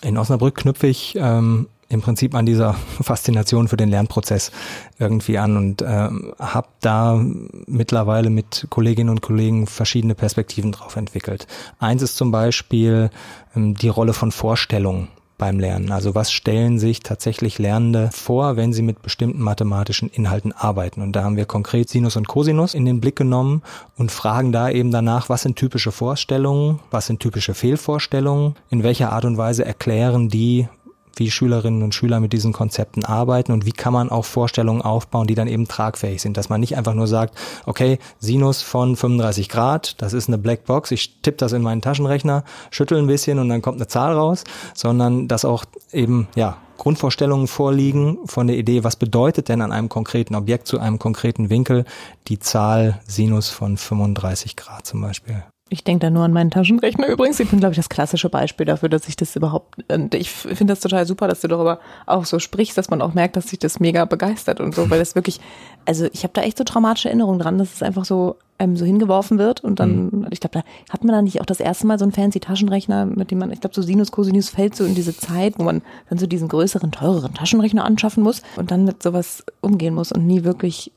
[0.00, 4.50] In Osnabrück knüpfe ich ähm, im Prinzip an dieser Faszination für den Lernprozess
[4.98, 7.22] irgendwie an und ähm, habe da
[7.66, 11.46] mittlerweile mit Kolleginnen und Kollegen verschiedene Perspektiven drauf entwickelt.
[11.78, 13.10] Eins ist zum Beispiel
[13.54, 15.08] ähm, die Rolle von Vorstellungen
[15.42, 15.90] beim Lernen?
[15.90, 21.02] Also was stellen sich tatsächlich Lernende vor, wenn sie mit bestimmten mathematischen Inhalten arbeiten?
[21.02, 23.62] Und da haben wir konkret Sinus und Cosinus in den Blick genommen
[23.96, 29.10] und fragen da eben danach, was sind typische Vorstellungen, was sind typische Fehlvorstellungen, in welcher
[29.10, 30.68] Art und Weise erklären die
[31.16, 35.26] wie Schülerinnen und Schüler mit diesen Konzepten arbeiten und wie kann man auch Vorstellungen aufbauen,
[35.26, 36.36] die dann eben tragfähig sind.
[36.36, 40.90] Dass man nicht einfach nur sagt, okay, Sinus von 35 Grad, das ist eine Blackbox,
[40.90, 44.44] ich tippe das in meinen Taschenrechner, schüttel ein bisschen und dann kommt eine Zahl raus,
[44.74, 49.88] sondern dass auch eben, ja, Grundvorstellungen vorliegen von der Idee, was bedeutet denn an einem
[49.88, 51.84] konkreten Objekt zu einem konkreten Winkel
[52.26, 55.44] die Zahl Sinus von 35 Grad zum Beispiel.
[55.72, 57.40] Ich denke da nur an meinen Taschenrechner übrigens.
[57.40, 60.72] Ich bin, glaube ich, das klassische Beispiel dafür, dass ich das überhaupt, und ich finde
[60.72, 63.58] das total super, dass du darüber auch so sprichst, dass man auch merkt, dass sich
[63.58, 65.40] das mega begeistert und so, weil das wirklich,
[65.86, 68.84] also ich habe da echt so traumatische Erinnerungen dran, dass es einfach so einem so
[68.84, 70.26] hingeworfen wird und dann, mhm.
[70.30, 73.06] ich glaube, da hat man da nicht auch das erste Mal so einen fancy Taschenrechner,
[73.06, 75.80] mit dem man, ich glaube, so Sinus, Cosinus fällt so in diese Zeit, wo man
[76.10, 80.26] dann so diesen größeren, teureren Taschenrechner anschaffen muss und dann mit sowas umgehen muss und
[80.26, 80.92] nie wirklich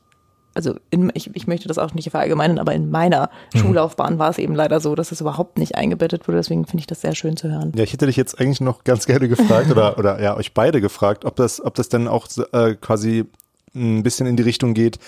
[0.56, 3.58] also in, ich, ich möchte das auch nicht verallgemeinern, aber in meiner mhm.
[3.58, 6.38] Schullaufbahn war es eben leider so, dass es überhaupt nicht eingebettet wurde.
[6.38, 7.72] Deswegen finde ich das sehr schön zu hören.
[7.76, 10.80] Ja, ich hätte dich jetzt eigentlich noch ganz gerne gefragt oder, oder ja, euch beide
[10.80, 13.26] gefragt, ob das, ob das dann auch äh, quasi
[13.74, 14.98] ein bisschen in die Richtung geht,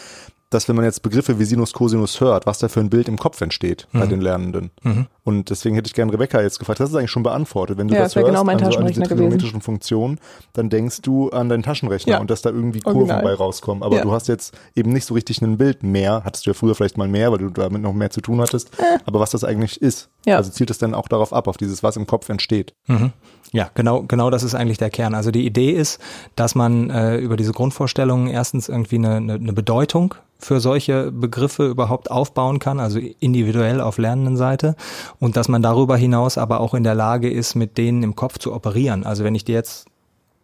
[0.50, 3.18] dass wenn man jetzt Begriffe wie Sinus, Cosinus hört, was da für ein Bild im
[3.18, 4.00] Kopf entsteht mhm.
[4.00, 4.70] bei den Lernenden.
[4.82, 5.06] Mhm.
[5.24, 7.76] Und deswegen hätte ich gerne Rebecca jetzt gefragt, das ist eigentlich schon beantwortet.
[7.76, 10.18] Wenn du ja, das, das hörst, genau mein also an diese trigonometrischen Funktionen,
[10.54, 12.20] dann denkst du an deinen Taschenrechner ja.
[12.20, 13.22] und dass da irgendwie Kurven Original.
[13.22, 13.82] bei rauskommen.
[13.82, 14.02] Aber ja.
[14.02, 16.96] du hast jetzt eben nicht so richtig ein Bild mehr, hattest du ja früher vielleicht
[16.96, 18.98] mal mehr, weil du damit noch mehr zu tun hattest, äh.
[19.04, 20.08] aber was das eigentlich ist.
[20.28, 20.36] Ja.
[20.36, 22.74] Also zielt es dann auch darauf ab, auf dieses, was im Kopf entsteht.
[22.86, 23.12] Mhm.
[23.52, 25.14] Ja, genau, genau das ist eigentlich der Kern.
[25.14, 26.00] Also die Idee ist,
[26.36, 31.66] dass man äh, über diese Grundvorstellungen erstens irgendwie eine, eine, eine Bedeutung für solche Begriffe
[31.66, 34.76] überhaupt aufbauen kann, also individuell auf lernenden Seite
[35.18, 38.38] und dass man darüber hinaus aber auch in der Lage ist, mit denen im Kopf
[38.38, 39.04] zu operieren.
[39.04, 39.86] Also wenn ich dir jetzt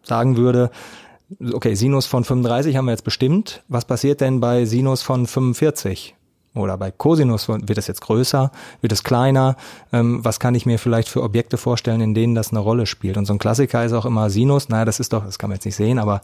[0.03, 0.69] sagen würde,
[1.53, 6.14] okay, Sinus von 35 haben wir jetzt bestimmt, was passiert denn bei Sinus von 45?
[6.55, 9.57] Oder bei Cosinus wird es jetzt größer, wird es kleiner?
[9.91, 13.17] Ähm, was kann ich mir vielleicht für Objekte vorstellen, in denen das eine Rolle spielt?
[13.17, 14.69] Und so ein Klassiker ist auch immer Sinus.
[14.69, 16.21] Naja, das ist doch, das kann man jetzt nicht sehen, aber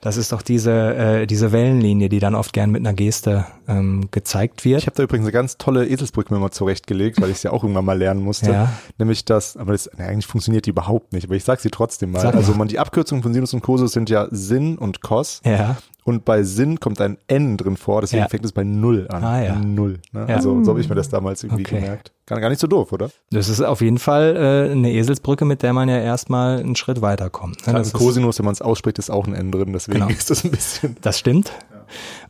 [0.00, 4.08] das ist doch diese, äh, diese Wellenlinie, die dann oft gern mit einer Geste ähm,
[4.10, 4.80] gezeigt wird.
[4.80, 7.52] Ich habe da übrigens eine ganz tolle Eselsbrücke mir mal zurechtgelegt, weil ich es ja
[7.52, 8.50] auch irgendwann mal lernen musste.
[8.50, 8.72] Ja.
[8.98, 12.12] Nämlich das, aber das, na, eigentlich funktioniert die überhaupt nicht, aber ich sage sie trotzdem
[12.12, 12.20] mal.
[12.20, 15.42] Sag also man, die Abkürzungen von Sinus und Cosinus sind ja Sin und Cos.
[15.44, 15.76] Ja.
[16.04, 18.28] Und bei Sinn kommt ein N drin vor, deswegen ja.
[18.28, 19.22] fängt es bei Null an.
[19.22, 19.54] Ah, ja.
[19.54, 20.00] Null.
[20.12, 20.26] Ne?
[20.28, 20.36] Ja.
[20.36, 21.80] Also so habe ich mir das damals irgendwie okay.
[21.80, 22.12] gemerkt.
[22.26, 23.10] Gar, gar nicht so doof, oder?
[23.30, 27.02] Das ist auf jeden Fall äh, eine Eselsbrücke, mit der man ja erstmal einen Schritt
[27.02, 27.66] weiterkommt.
[27.66, 27.72] Ne?
[27.74, 30.18] Das Cosinus, wenn man es ausspricht, ist auch ein N drin, deswegen genau.
[30.18, 30.96] ist das ein bisschen.
[31.00, 31.52] Das stimmt.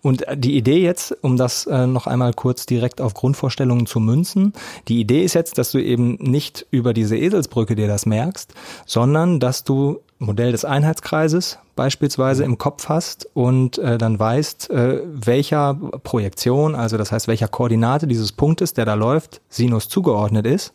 [0.03, 4.55] Und die Idee jetzt, um das äh, noch einmal kurz direkt auf Grundvorstellungen zu münzen,
[4.89, 8.55] die Idee ist jetzt, dass du eben nicht über diese Eselsbrücke dir das merkst,
[8.87, 15.01] sondern dass du Modell des Einheitskreises beispielsweise im Kopf hast und äh, dann weißt, äh,
[15.07, 20.75] welcher Projektion, also das heißt, welcher Koordinate dieses Punktes, der da läuft, Sinus zugeordnet ist.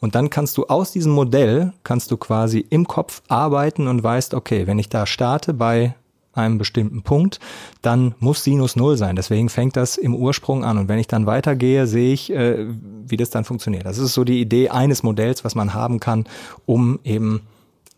[0.00, 4.34] Und dann kannst du aus diesem Modell, kannst du quasi im Kopf arbeiten und weißt,
[4.34, 5.94] okay, wenn ich da starte bei
[6.32, 7.40] einem bestimmten Punkt,
[7.82, 9.16] dann muss Sinus null sein.
[9.16, 10.78] Deswegen fängt das im Ursprung an.
[10.78, 12.66] Und wenn ich dann weitergehe, sehe ich, äh,
[13.06, 13.86] wie das dann funktioniert.
[13.86, 16.24] Das ist so die Idee eines Modells, was man haben kann,
[16.66, 17.42] um eben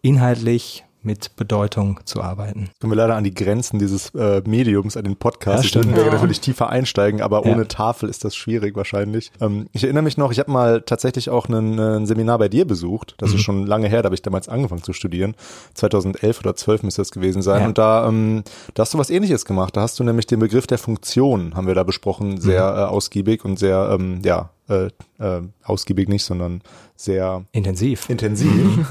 [0.00, 2.70] inhaltlich mit Bedeutung zu arbeiten.
[2.80, 5.74] Kommen wir leider an die Grenzen dieses äh, Mediums, an den Podcast.
[5.74, 6.12] Ja, ich würde ja.
[6.12, 7.52] natürlich tiefer einsteigen, aber ja.
[7.52, 9.32] ohne Tafel ist das schwierig wahrscheinlich.
[9.40, 12.66] Ähm, ich erinnere mich noch, ich habe mal tatsächlich auch einen, ein Seminar bei dir
[12.66, 13.14] besucht.
[13.18, 13.36] Das mhm.
[13.36, 15.34] ist schon lange her, da habe ich damals angefangen zu studieren.
[15.74, 17.62] 2011 oder 12 müsste das gewesen sein.
[17.62, 17.66] Ja.
[17.68, 19.76] Und da, ähm, da hast du was ähnliches gemacht.
[19.76, 22.78] Da hast du nämlich den Begriff der Funktion, haben wir da besprochen, sehr mhm.
[22.78, 24.88] äh, ausgiebig und sehr, ähm, ja, äh,
[25.18, 26.62] äh, ausgiebig nicht, sondern
[26.96, 28.08] sehr intensiv.
[28.08, 28.86] Intensiv.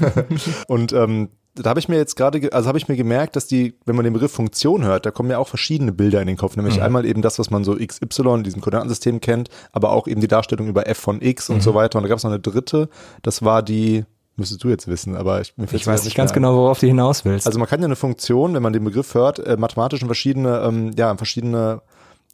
[0.68, 3.74] und ähm, da habe ich mir jetzt gerade, also habe ich mir gemerkt, dass die,
[3.84, 6.56] wenn man den Begriff Funktion hört, da kommen ja auch verschiedene Bilder in den Kopf.
[6.56, 6.82] Nämlich mhm.
[6.82, 10.28] einmal eben das, was man so XY in diesem Koordinatensystem kennt, aber auch eben die
[10.28, 11.60] Darstellung über f von x und mhm.
[11.60, 11.98] so weiter.
[11.98, 12.88] Und da gab es noch eine dritte,
[13.20, 14.04] das war die,
[14.36, 17.46] müsstest du jetzt wissen, aber ich, ich weiß nicht ganz genau, worauf du hinaus willst.
[17.46, 20.60] Also man kann ja eine Funktion, wenn man den Begriff hört, äh, mathematisch in verschiedene,
[20.60, 21.82] ähm, ja, in verschiedene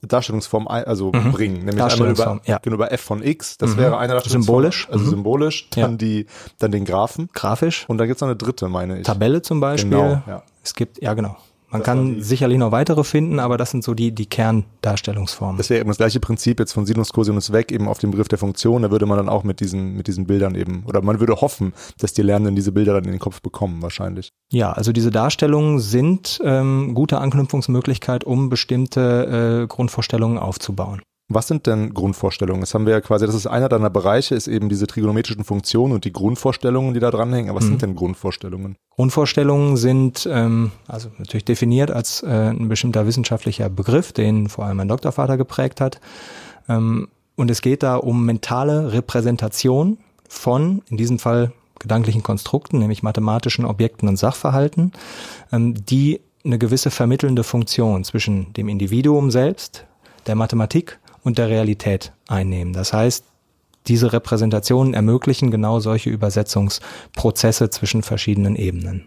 [0.02, 1.32] Darstellungsform also mhm.
[1.32, 2.58] bringen, nämlich einmal über, ja.
[2.58, 3.78] genau, über f von x, das mhm.
[3.78, 5.10] wäre eine Darstellungsform, symbolisch, also mhm.
[5.10, 5.96] symbolisch, dann ja.
[5.96, 6.26] die,
[6.58, 9.06] dann den Graphen, grafisch und dann gibt's noch eine dritte, meine ich.
[9.06, 9.90] Tabelle zum Beispiel.
[9.90, 10.42] Genau, ja.
[10.62, 11.36] Es gibt, ja genau.
[11.70, 15.58] Man das kann sicherlich noch weitere finden, aber das sind so die, die Kerndarstellungsformen.
[15.58, 18.28] Das wäre eben das gleiche Prinzip jetzt von Sinus, Cosinus weg, eben auf den Begriff
[18.28, 18.82] der Funktion.
[18.82, 21.74] Da würde man dann auch mit diesen, mit diesen Bildern eben, oder man würde hoffen,
[21.98, 24.30] dass die Lernenden diese Bilder dann in den Kopf bekommen, wahrscheinlich.
[24.50, 31.02] Ja, also diese Darstellungen sind ähm, gute Anknüpfungsmöglichkeit, um bestimmte äh, Grundvorstellungen aufzubauen.
[31.30, 32.62] Was sind denn Grundvorstellungen?
[32.62, 35.92] Das haben wir ja quasi, das ist einer deiner Bereiche, ist eben diese trigonometrischen Funktionen
[35.92, 37.50] und die Grundvorstellungen, die da dranhängen.
[37.50, 37.70] Aber was mhm.
[37.70, 38.76] sind denn Grundvorstellungen?
[38.96, 44.78] Grundvorstellungen sind ähm, also natürlich definiert als äh, ein bestimmter wissenschaftlicher Begriff, den vor allem
[44.78, 46.00] mein Doktorvater geprägt hat.
[46.66, 49.98] Ähm, und es geht da um mentale Repräsentation
[50.30, 54.92] von, in diesem Fall gedanklichen Konstrukten, nämlich mathematischen Objekten und Sachverhalten,
[55.52, 59.84] ähm, die eine gewisse vermittelnde Funktion zwischen dem Individuum selbst,
[60.26, 62.72] der Mathematik und der Realität einnehmen.
[62.72, 63.24] Das heißt,
[63.86, 69.06] diese Repräsentationen ermöglichen genau solche Übersetzungsprozesse zwischen verschiedenen Ebenen.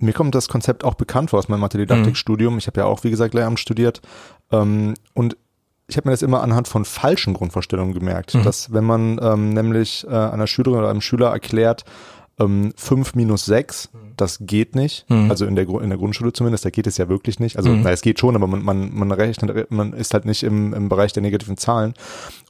[0.00, 2.58] Mir kommt das Konzept auch bekannt vor aus meinem Mathe-Didaktik-Studium.
[2.58, 4.02] Ich habe ja auch, wie gesagt, Lehramt studiert.
[4.50, 5.36] Ähm, und
[5.86, 8.42] ich habe mir das immer anhand von falschen Grundvorstellungen gemerkt, mhm.
[8.42, 11.84] dass wenn man ähm, nämlich äh, einer Schülerin oder einem Schüler erklärt,
[12.38, 13.98] ähm, 5 minus 6, mhm.
[14.16, 15.08] das geht nicht.
[15.08, 15.30] Mhm.
[15.30, 17.56] Also in der, in der Grundschule zumindest, da geht es ja wirklich nicht.
[17.56, 17.82] Also, mhm.
[17.82, 20.88] na, es geht schon, aber man, man, man rechnet, man ist halt nicht im, im
[20.88, 21.94] Bereich der negativen Zahlen.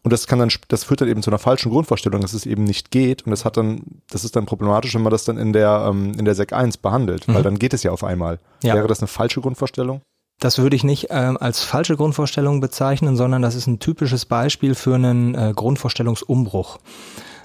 [0.02, 2.64] Und das kann dann, das führt dann eben zu einer falschen Grundvorstellung, dass es eben
[2.64, 3.22] nicht geht.
[3.22, 6.12] Und das hat dann, das ist dann problematisch, wenn man das dann in der, ähm,
[6.18, 7.44] in der Sek 1 behandelt, weil mhm.
[7.44, 8.38] dann geht es ja auf einmal.
[8.62, 8.74] Ja.
[8.74, 10.00] Wäre das eine falsche Grundvorstellung?
[10.40, 14.74] Das würde ich nicht ähm, als falsche Grundvorstellung bezeichnen, sondern das ist ein typisches Beispiel
[14.74, 16.78] für einen äh, Grundvorstellungsumbruch.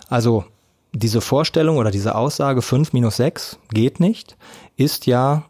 [0.09, 0.45] Also
[0.91, 4.37] diese Vorstellung oder diese Aussage 5 minus 6 geht nicht,
[4.75, 5.43] ist ja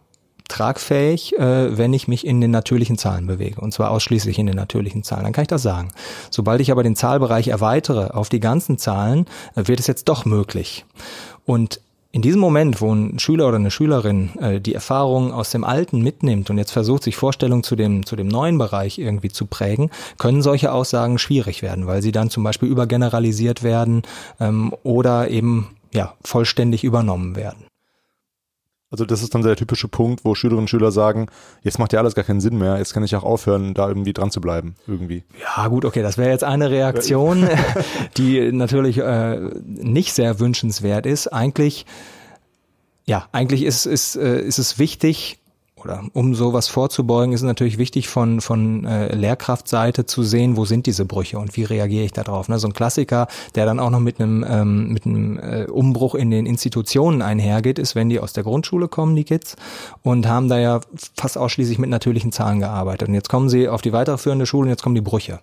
[0.49, 3.61] tragfähig, äh, wenn ich mich in den natürlichen Zahlen bewege.
[3.61, 5.23] Und zwar ausschließlich in den natürlichen Zahlen.
[5.23, 5.89] Dann kann ich das sagen.
[6.31, 9.25] Sobald ich aber den Zahlbereich erweitere auf die ganzen Zahlen,
[9.55, 10.85] äh, wird es jetzt doch möglich.
[11.45, 11.81] Und
[12.11, 16.01] in diesem Moment, wo ein Schüler oder eine Schülerin äh, die Erfahrungen aus dem Alten
[16.01, 19.91] mitnimmt und jetzt versucht, sich Vorstellungen zu dem, zu dem neuen Bereich irgendwie zu prägen,
[20.17, 24.01] können solche Aussagen schwierig werden, weil sie dann zum Beispiel übergeneralisiert werden
[24.39, 27.68] ähm, oder eben ja, vollständig übernommen werden.
[28.91, 31.27] Also das ist dann der typische Punkt, wo Schülerinnen und Schüler sagen,
[31.61, 34.13] jetzt macht ja alles gar keinen Sinn mehr, jetzt kann ich auch aufhören, da irgendwie
[34.13, 35.23] dran zu bleiben, irgendwie.
[35.55, 37.47] Ja gut, okay, das wäre jetzt eine Reaktion,
[38.17, 41.27] die natürlich äh, nicht sehr wünschenswert ist.
[41.27, 41.85] Eigentlich,
[43.05, 45.38] ja, eigentlich ist, ist, äh, ist es wichtig,
[45.83, 50.65] oder um sowas vorzubeugen, ist es natürlich wichtig von, von äh, Lehrkraftseite zu sehen, wo
[50.65, 52.49] sind diese Brüche und wie reagiere ich darauf.
[52.49, 52.59] Ne?
[52.59, 56.31] So ein Klassiker, der dann auch noch mit einem, ähm, mit einem äh, Umbruch in
[56.31, 59.55] den Institutionen einhergeht, ist, wenn die aus der Grundschule kommen, die Kids,
[60.03, 60.81] und haben da ja
[61.15, 63.07] fast ausschließlich mit natürlichen Zahlen gearbeitet.
[63.07, 65.39] Und jetzt kommen sie auf die weiterführende Schule und jetzt kommen die Brüche.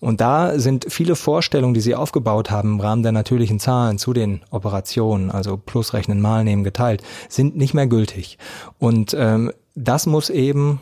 [0.00, 4.12] Und da sind viele Vorstellungen, die sie aufgebaut haben im Rahmen der natürlichen Zahlen zu
[4.12, 8.38] den Operationen, also plus rechnen, mal nehmen, geteilt, sind nicht mehr gültig.
[8.78, 10.80] Und ähm, das muss eben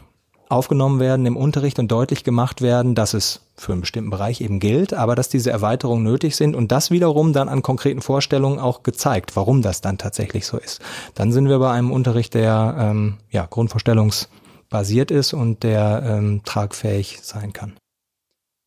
[0.49, 4.61] aufgenommen werden im Unterricht und deutlich gemacht werden, dass es für einen bestimmten Bereich eben
[4.61, 8.83] gilt, aber dass diese Erweiterungen nötig sind und das wiederum dann an konkreten Vorstellungen auch
[8.83, 10.81] gezeigt, warum das dann tatsächlich so ist.
[11.15, 17.19] Dann sind wir bei einem Unterricht, der ähm, ja grundvorstellungsbasiert ist und der ähm, tragfähig
[17.23, 17.73] sein kann.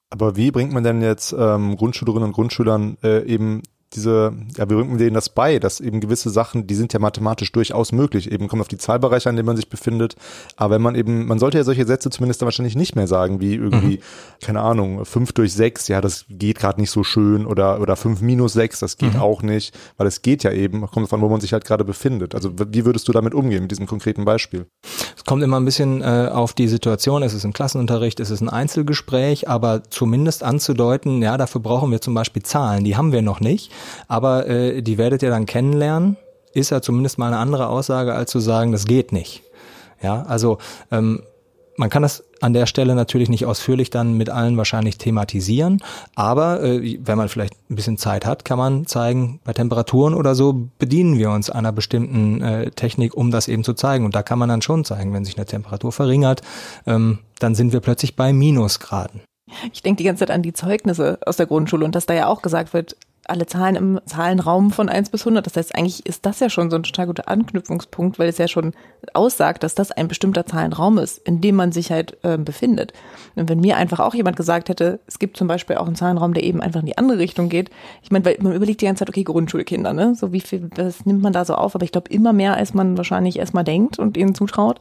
[0.10, 3.62] Aber wie bringt man denn jetzt ähm, Grundschülerinnen und Grundschülern äh, eben
[3.94, 7.52] diese, ja, wir bringen denen das bei, dass eben gewisse Sachen, die sind ja mathematisch
[7.52, 10.16] durchaus möglich, eben kommt auf die Zahlbereiche, an denen man sich befindet.
[10.58, 13.42] Aber wenn man eben, man sollte ja solche Sätze zumindest dann wahrscheinlich nicht mehr sagen,
[13.42, 14.46] wie irgendwie, mhm.
[14.46, 18.22] keine Ahnung, fünf durch sechs, ja, das geht gerade nicht so schön oder, oder fünf
[18.22, 19.22] minus sechs, das geht mhm.
[19.22, 22.36] auch nicht, weil es geht ja eben, kommt davon, wo man sich halt gerade befindet.
[22.36, 24.68] Also wie würdest du damit umgehen, mit diesem konkreten Beispiel?
[25.18, 28.42] Es kommt immer ein bisschen äh, auf die Situation, es ist ein Klassenunterricht, es ist
[28.42, 33.24] ein Einzelgespräch, aber zumindest anzudeuten, ja, dafür brauchen wir zum Beispiel Zahlen, die haben wir
[33.24, 33.72] noch nicht
[34.08, 36.18] aber äh, die werdet ihr dann kennenlernen.
[36.54, 39.44] Ist ja zumindest mal eine andere Aussage, als zu sagen, das geht nicht.
[40.02, 40.58] Ja, also
[40.92, 41.22] ähm,
[41.80, 45.82] man kann das an der Stelle natürlich nicht ausführlich dann mit allen wahrscheinlich thematisieren,
[46.14, 50.36] aber äh, wenn man vielleicht ein bisschen Zeit hat, kann man zeigen, bei Temperaturen oder
[50.36, 54.04] so bedienen wir uns einer bestimmten äh, Technik, um das eben zu zeigen.
[54.04, 56.42] Und da kann man dann schon zeigen, wenn sich eine Temperatur verringert,
[56.86, 59.22] ähm, dann sind wir plötzlich bei Minusgraden.
[59.72, 62.28] Ich denke die ganze Zeit an die Zeugnisse aus der Grundschule und dass da ja
[62.28, 62.98] auch gesagt wird,
[63.30, 65.46] alle Zahlen im Zahlenraum von 1 bis 100.
[65.46, 68.48] Das heißt, eigentlich ist das ja schon so ein total guter Anknüpfungspunkt, weil es ja
[68.48, 68.74] schon
[69.14, 72.94] aussagt, dass das ein bestimmter Zahlenraum ist, in dem man sich halt äh, befindet.
[73.36, 76.34] Und wenn mir einfach auch jemand gesagt hätte, es gibt zum Beispiel auch einen Zahlenraum,
[76.34, 77.70] der eben einfach in die andere Richtung geht.
[78.04, 80.16] Ich meine, weil man überlegt die ganze Zeit, okay, Grundschulkinder, ne?
[80.16, 81.76] So wie viel, das nimmt man da so auf?
[81.76, 84.80] Aber ich glaube immer mehr, als man wahrscheinlich erstmal denkt und ihnen zutraut.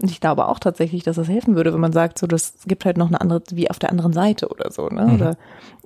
[0.00, 2.84] Und ich glaube auch tatsächlich, dass das helfen würde, wenn man sagt, so, das gibt
[2.84, 5.06] halt noch eine andere, wie auf der anderen Seite oder so, ne?
[5.06, 5.14] Mhm.
[5.14, 5.36] Oder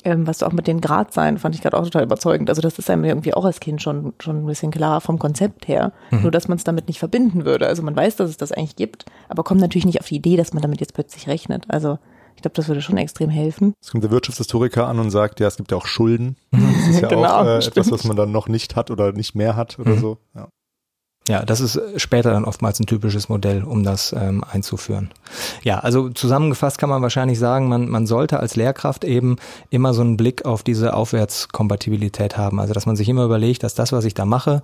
[0.05, 2.48] ähm, was du auch mit den Grad sein, fand ich gerade auch total überzeugend.
[2.48, 5.66] Also das ist einem irgendwie auch als Kind schon, schon ein bisschen klar vom Konzept
[5.66, 5.92] her.
[6.11, 6.22] Mhm.
[6.22, 7.66] Nur, dass man es damit nicht verbinden würde.
[7.66, 10.36] Also man weiß, dass es das eigentlich gibt, aber kommt natürlich nicht auf die Idee,
[10.36, 11.64] dass man damit jetzt plötzlich rechnet.
[11.68, 11.98] Also
[12.36, 13.74] ich glaube, das würde schon extrem helfen.
[13.80, 16.36] Es kommt der Wirtschaftshistoriker an und sagt, ja, es gibt ja auch Schulden.
[16.50, 19.34] Das ist ja genau, auch äh, etwas, was man dann noch nicht hat oder nicht
[19.34, 20.00] mehr hat oder mhm.
[20.00, 20.18] so.
[20.34, 20.48] Ja.
[21.27, 25.11] Ja, das ist später dann oftmals ein typisches Modell, um das ähm, einzuführen.
[25.62, 29.37] Ja, also zusammengefasst kann man wahrscheinlich sagen, man, man sollte als Lehrkraft eben
[29.70, 32.61] immer so einen Blick auf diese Aufwärtskompatibilität haben.
[32.61, 34.61] Also dass man sich immer überlegt, dass das, was ich da mache,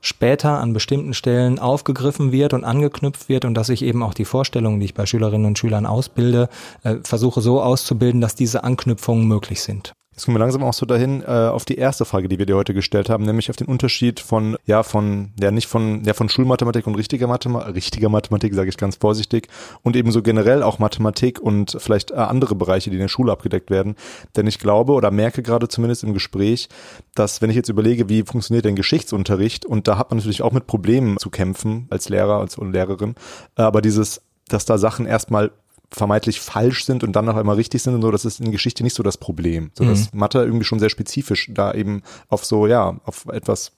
[0.00, 4.24] später an bestimmten Stellen aufgegriffen wird und angeknüpft wird und dass ich eben auch die
[4.24, 6.48] Vorstellungen, die ich bei Schülerinnen und Schülern ausbilde,
[6.84, 9.92] äh, versuche so auszubilden, dass diese Anknüpfungen möglich sind.
[10.18, 12.56] Jetzt kommen wir langsam auch so dahin äh, auf die erste Frage, die wir dir
[12.56, 16.28] heute gestellt haben, nämlich auf den Unterschied von, ja, von, ja, nicht von, ja, von
[16.28, 19.46] Schulmathematik und richtiger Mathematik, richtiger Mathematik, sage ich ganz vorsichtig,
[19.84, 23.30] und eben so generell auch Mathematik und vielleicht äh, andere Bereiche, die in der Schule
[23.30, 23.94] abgedeckt werden.
[24.34, 26.68] Denn ich glaube oder merke gerade zumindest im Gespräch,
[27.14, 30.50] dass wenn ich jetzt überlege, wie funktioniert denn Geschichtsunterricht, und da hat man natürlich auch
[30.50, 33.14] mit Problemen zu kämpfen als Lehrer, als Lehrerin,
[33.56, 35.52] äh, aber dieses dass da Sachen erstmal
[35.90, 38.82] vermeintlich falsch sind und dann noch einmal richtig sind und so, das ist in Geschichte
[38.82, 39.70] nicht so das Problem.
[39.74, 40.20] So, dass mhm.
[40.20, 43.72] Mathe irgendwie schon sehr spezifisch da eben auf so, ja, auf etwas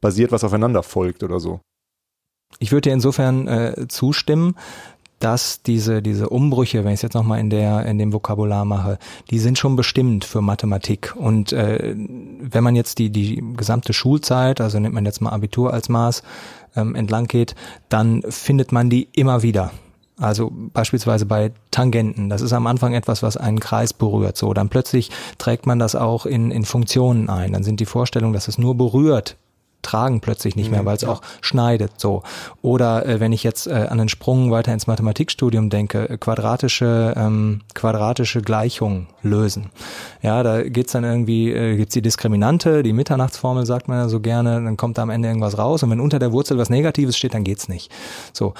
[0.00, 1.60] basiert, was aufeinander folgt oder so.
[2.58, 4.56] Ich würde dir insofern äh, zustimmen,
[5.22, 8.98] dass diese, diese Umbrüche, wenn ich es jetzt nochmal in der, in dem Vokabular mache,
[9.30, 11.14] die sind schon bestimmt für Mathematik.
[11.16, 15.72] Und äh, wenn man jetzt die, die gesamte Schulzeit, also nimmt man jetzt mal Abitur
[15.72, 16.24] als Maß,
[16.74, 17.54] ähm, entlang geht,
[17.88, 19.70] dann findet man die immer wieder.
[20.22, 22.28] Also beispielsweise bei Tangenten.
[22.28, 24.36] Das ist am Anfang etwas, was einen Kreis berührt.
[24.36, 27.52] So, dann plötzlich trägt man das auch in, in Funktionen ein.
[27.52, 29.36] Dann sind die Vorstellungen, dass es nur berührt,
[29.82, 31.92] tragen plötzlich nicht mehr, mhm, weil es auch schneidet.
[31.98, 32.22] So.
[32.62, 37.14] Oder äh, wenn ich jetzt äh, an den Sprung weiter ins Mathematikstudium denke, äh, quadratische,
[37.16, 39.70] ähm, quadratische Gleichungen lösen.
[40.22, 44.20] Ja, da geht's dann irgendwie, äh, gibt's die Diskriminante, die Mitternachtsformel sagt man ja so
[44.20, 47.16] gerne, dann kommt da am Ende irgendwas raus und wenn unter der Wurzel was Negatives
[47.16, 47.90] steht, dann geht's nicht.
[48.32, 48.54] So,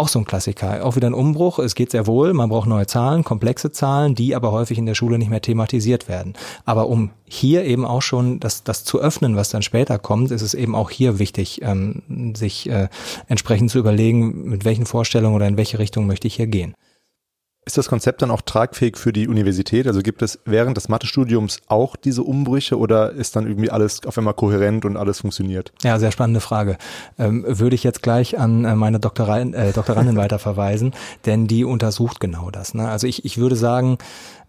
[0.00, 0.84] auch so ein Klassiker.
[0.84, 1.58] Auch wieder ein Umbruch.
[1.58, 2.32] Es geht sehr wohl.
[2.32, 6.08] Man braucht neue Zahlen, komplexe Zahlen, die aber häufig in der Schule nicht mehr thematisiert
[6.08, 6.32] werden.
[6.64, 10.42] Aber um hier eben auch schon das, das zu öffnen, was dann später kommt, ist
[10.42, 12.88] es eben auch hier wichtig, ähm, sich äh,
[13.28, 16.74] entsprechend zu überlegen, mit welchen Vorstellungen oder in welche Richtung möchte ich hier gehen.
[17.70, 19.86] Ist das Konzept dann auch tragfähig für die Universität?
[19.86, 24.18] Also gibt es während des Mathestudiums auch diese Umbrüche oder ist dann irgendwie alles auf
[24.18, 25.70] einmal kohärent und alles funktioniert?
[25.84, 26.78] Ja, sehr spannende Frage.
[27.16, 30.94] Ähm, würde ich jetzt gleich an äh, meine Doktorin, äh, Doktorandin weiterverweisen,
[31.26, 32.74] denn die untersucht genau das.
[32.74, 32.88] Ne?
[32.88, 33.98] Also ich, ich würde sagen,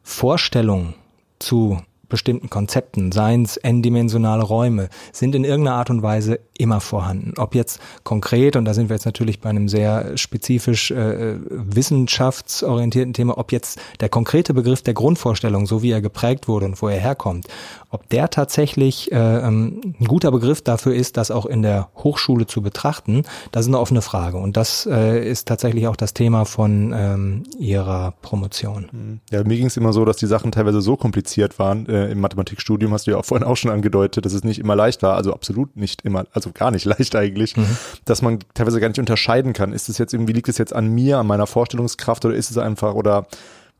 [0.01, 0.95] Vorstellungen
[1.38, 1.78] zu
[2.12, 7.34] bestimmten Konzepten, seien es n-dimensionale Räume, sind in irgendeiner Art und Weise immer vorhanden.
[7.38, 13.14] Ob jetzt konkret, und da sind wir jetzt natürlich bei einem sehr spezifisch äh, wissenschaftsorientierten
[13.14, 16.88] Thema, ob jetzt der konkrete Begriff der Grundvorstellung, so wie er geprägt wurde und wo
[16.88, 17.47] er herkommt,
[17.89, 22.45] ob der tatsächlich äh, ähm, ein guter Begriff dafür ist, das auch in der Hochschule
[22.45, 24.38] zu betrachten, das ist eine offene Frage.
[24.38, 28.89] Und das äh, ist tatsächlich auch das Thema von ähm, Ihrer Promotion.
[28.91, 29.20] Mhm.
[29.32, 31.88] Ja, mir ging es immer so, dass die Sachen teilweise so kompliziert waren.
[31.88, 34.76] Äh, Im Mathematikstudium hast du ja auch vorhin auch schon angedeutet, dass es nicht immer
[34.76, 37.78] leicht war, also absolut nicht immer, also gar nicht leicht eigentlich, mhm.
[38.06, 39.74] dass man teilweise gar nicht unterscheiden kann.
[39.74, 42.58] Ist es jetzt irgendwie, liegt es jetzt an mir, an meiner Vorstellungskraft oder ist es
[42.58, 43.28] einfach oder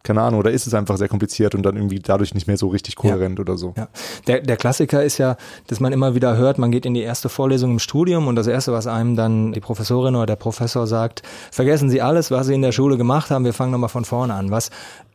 [0.04, 2.68] keine Ahnung, oder ist es einfach sehr kompliziert und dann irgendwie dadurch nicht mehr so
[2.70, 3.42] richtig kohärent ja.
[3.42, 3.74] oder so?
[3.78, 3.88] Ja.
[4.28, 7.30] Der, der Klassiker ist ja, dass man immer wieder hört, man geht in die erste
[7.30, 11.22] Vorlesung im Studium und das erste, was einem dann die Professorin oder der Professor sagt,
[11.52, 14.34] vergessen Sie alles, was Sie in der Schule gemacht haben, wir fangen nochmal von vorne
[14.34, 14.50] an.
[14.50, 14.72] Was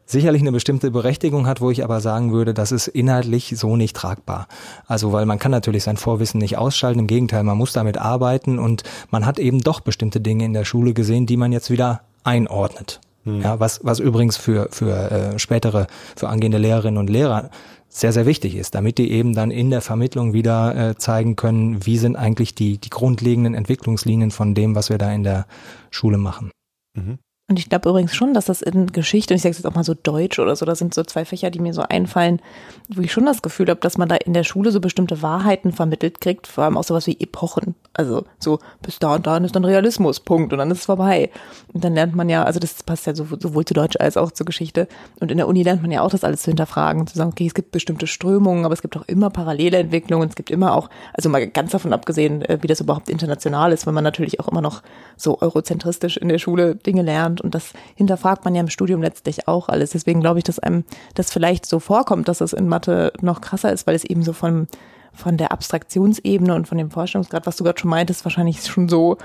[0.06, 3.96] sicherlich eine bestimmte Berechtigung hat, wo ich aber sagen würde, das ist inhaltlich so nicht
[3.96, 4.46] tragbar.
[4.86, 8.58] Also, weil man kann natürlich sein Vorwissen nicht ausschalten, im Gegenteil, man muss damit arbeiten
[8.58, 12.02] und man hat eben doch bestimmte Dinge in der Schule gesehen, die man jetzt wieder
[12.24, 13.00] einordnet.
[13.24, 13.42] Hm.
[13.42, 17.50] Ja, was, was übrigens für, für äh, spätere, für angehende Lehrerinnen und Lehrer
[17.88, 21.84] sehr, sehr wichtig ist, damit die eben dann in der Vermittlung wieder äh, zeigen können,
[21.86, 25.46] wie sind eigentlich die, die grundlegenden Entwicklungslinien von dem, was wir da in der
[25.90, 26.50] Schule machen.
[26.94, 27.18] Mhm.
[27.48, 29.84] Und ich glaube übrigens schon, dass das in Geschichte, und ich sage jetzt auch mal
[29.84, 32.40] so Deutsch oder so, das sind so zwei Fächer, die mir so einfallen,
[32.88, 35.70] wo ich schon das Gefühl habe, dass man da in der Schule so bestimmte Wahrheiten
[35.70, 37.76] vermittelt kriegt, vor allem auch sowas wie Epochen.
[37.94, 41.30] Also so bis da und da ist dann Realismus, Punkt, und dann ist es vorbei.
[41.72, 44.44] Und dann lernt man ja, also das passt ja sowohl zu Deutsch als auch zur
[44.44, 44.88] Geschichte.
[45.20, 47.46] Und in der Uni lernt man ja auch das alles zu hinterfragen, zu sagen, okay,
[47.46, 50.90] es gibt bestimmte Strömungen, aber es gibt auch immer parallele Entwicklungen, es gibt immer auch,
[51.12, 54.48] also mal ganz davon abgesehen, äh, wie das überhaupt international ist, weil man natürlich auch
[54.48, 54.82] immer noch
[55.16, 59.02] so eurozentristisch in der Schule Dinge lernt und, und das hinterfragt man ja im Studium
[59.02, 59.90] letztlich auch alles.
[59.90, 60.84] Deswegen glaube ich, dass einem
[61.14, 64.32] das vielleicht so vorkommt, dass es in Mathe noch krasser ist, weil es eben so
[64.32, 64.68] von,
[65.12, 69.18] von der Abstraktionsebene und von dem Forschungsgrad, was du gerade schon meintest, wahrscheinlich schon so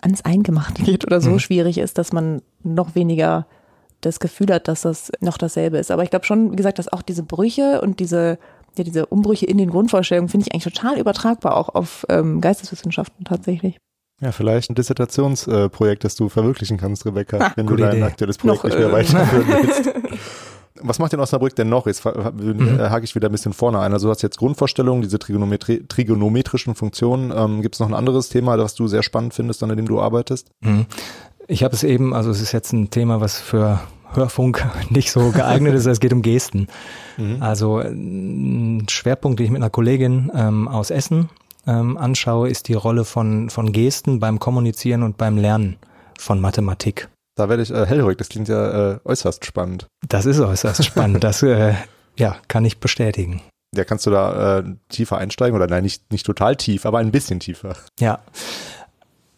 [0.00, 1.38] ans Eingemachte geht oder so mhm.
[1.38, 3.46] schwierig ist, dass man noch weniger
[4.02, 5.90] das Gefühl hat, dass das noch dasselbe ist.
[5.90, 8.38] Aber ich glaube schon, wie gesagt, dass auch diese Brüche und diese
[8.78, 13.24] ja, diese Umbrüche in den Grundvorstellungen finde ich eigentlich total übertragbar auch auf ähm, Geisteswissenschaften
[13.24, 13.78] tatsächlich.
[14.20, 18.02] Ja, vielleicht ein Dissertationsprojekt, das du verwirklichen kannst, Rebecca, ha, wenn du dein Idee.
[18.02, 19.90] aktuelles Projekt Noch, nicht mehr äh, weiterführen willst.
[20.82, 21.86] Was macht denn Osnabrück denn noch?
[21.86, 22.78] Jetzt mhm.
[22.78, 23.92] hake ich wieder ein bisschen vorne ein.
[23.92, 27.32] Also du hast jetzt Grundvorstellungen, diese Trigonometri trigonometrischen Funktionen.
[27.34, 30.00] Ähm, Gibt es noch ein anderes Thema, das du sehr spannend findest, an dem du
[30.00, 30.50] arbeitest?
[30.60, 30.86] Mhm.
[31.48, 33.80] Ich habe es eben, also es ist jetzt ein Thema, was für
[34.12, 35.86] Hörfunk nicht so geeignet ist.
[35.86, 36.68] Es geht um Gesten.
[37.16, 37.36] Mhm.
[37.40, 41.28] Also ein Schwerpunkt, den ich mit einer Kollegin ähm, aus Essen
[41.66, 45.76] ähm, anschaue, ist die Rolle von, von Gesten beim Kommunizieren und beim Lernen
[46.18, 47.08] von Mathematik.
[47.36, 49.86] Da werde ich äh, hellhörig, das klingt ja äh, äußerst spannend.
[50.08, 51.74] Das ist äußerst spannend, das äh,
[52.16, 53.42] ja, kann ich bestätigen.
[53.74, 57.10] Ja, kannst du da äh, tiefer einsteigen oder nein, nicht, nicht total tief, aber ein
[57.10, 57.76] bisschen tiefer.
[58.00, 58.20] Ja,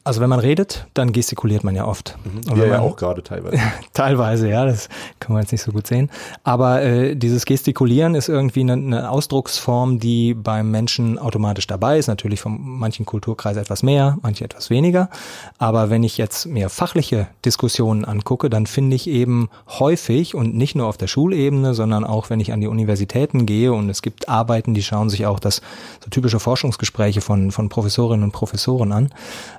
[0.08, 2.16] also wenn man redet, dann gestikuliert man ja oft.
[2.24, 2.56] Mhm.
[2.56, 3.58] Wir ja auch gerade teilweise.
[3.92, 4.88] teilweise, ja, das
[5.20, 6.10] kann man jetzt nicht so gut sehen.
[6.44, 12.06] Aber äh, dieses Gestikulieren ist irgendwie eine, eine Ausdrucksform, die beim Menschen automatisch dabei ist.
[12.06, 15.10] Natürlich von manchen Kulturkreisen etwas mehr, manche etwas weniger.
[15.58, 20.74] Aber wenn ich jetzt mehr fachliche Diskussionen angucke, dann finde ich eben häufig und nicht
[20.74, 24.30] nur auf der Schulebene, sondern auch wenn ich an die Universitäten gehe und es gibt
[24.30, 25.60] Arbeiten, die schauen sich auch das
[26.02, 29.10] so typische Forschungsgespräche von, von Professorinnen und Professoren an.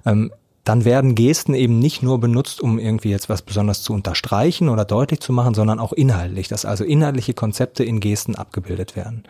[0.07, 0.31] Ähm,
[0.63, 4.85] dann werden Gesten eben nicht nur benutzt, um irgendwie jetzt was besonders zu unterstreichen oder
[4.85, 9.23] deutlich zu machen, sondern auch inhaltlich, dass also inhaltliche Konzepte in Gesten abgebildet werden.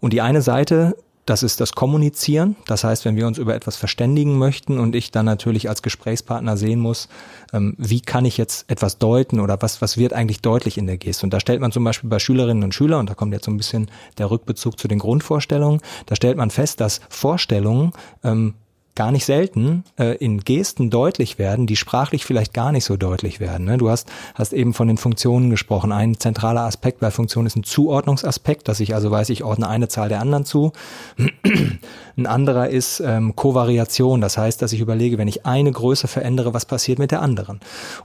[0.00, 0.96] Und die eine Seite,
[1.26, 2.56] das ist das Kommunizieren.
[2.66, 6.56] Das heißt, wenn wir uns über etwas verständigen möchten und ich dann natürlich als Gesprächspartner
[6.56, 7.08] sehen muss,
[7.52, 10.96] ähm, wie kann ich jetzt etwas deuten oder was, was wird eigentlich deutlich in der
[10.96, 11.26] Geste.
[11.26, 13.50] Und da stellt man zum Beispiel bei Schülerinnen und Schülern, und da kommt jetzt so
[13.50, 17.92] ein bisschen der Rückbezug zu den Grundvorstellungen, da stellt man fest, dass Vorstellungen
[18.24, 18.54] ähm,
[18.94, 23.40] gar nicht selten äh, in Gesten deutlich werden, die sprachlich vielleicht gar nicht so deutlich
[23.40, 23.66] werden.
[23.66, 23.78] Ne?
[23.78, 25.92] Du hast, hast eben von den Funktionen gesprochen.
[25.92, 29.88] Ein zentraler Aspekt bei Funktionen ist ein Zuordnungsaspekt, dass ich also weiß, ich ordne eine
[29.88, 30.72] Zahl der anderen zu.
[32.16, 36.52] ein anderer ist ähm, Kovariation, das heißt, dass ich überlege, wenn ich eine Größe verändere,
[36.52, 37.60] was passiert mit der anderen.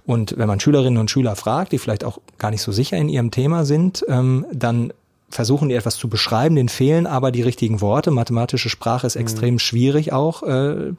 [0.05, 3.09] Und wenn man Schülerinnen und Schüler fragt, die vielleicht auch gar nicht so sicher in
[3.09, 4.93] ihrem Thema sind, ähm, dann
[5.35, 8.11] versuchen die etwas zu beschreiben, denen fehlen aber die richtigen Worte.
[8.11, 9.21] Mathematische Sprache ist mhm.
[9.21, 10.43] extrem schwierig auch.
[10.43, 10.93] Äh,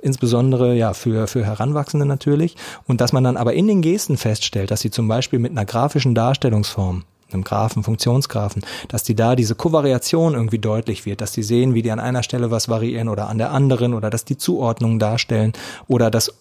[0.00, 2.56] insbesondere ja für, für Heranwachsende natürlich.
[2.86, 5.64] Und dass man dann aber in den Gesten feststellt, dass sie zum Beispiel mit einer
[5.64, 11.42] grafischen Darstellungsform einem Graphen, Funktionsgraphen, dass die da diese Kovariation irgendwie deutlich wird, dass die
[11.42, 14.36] sehen, wie die an einer Stelle was variieren oder an der anderen oder dass die
[14.36, 15.52] Zuordnungen darstellen
[15.88, 16.32] oder dass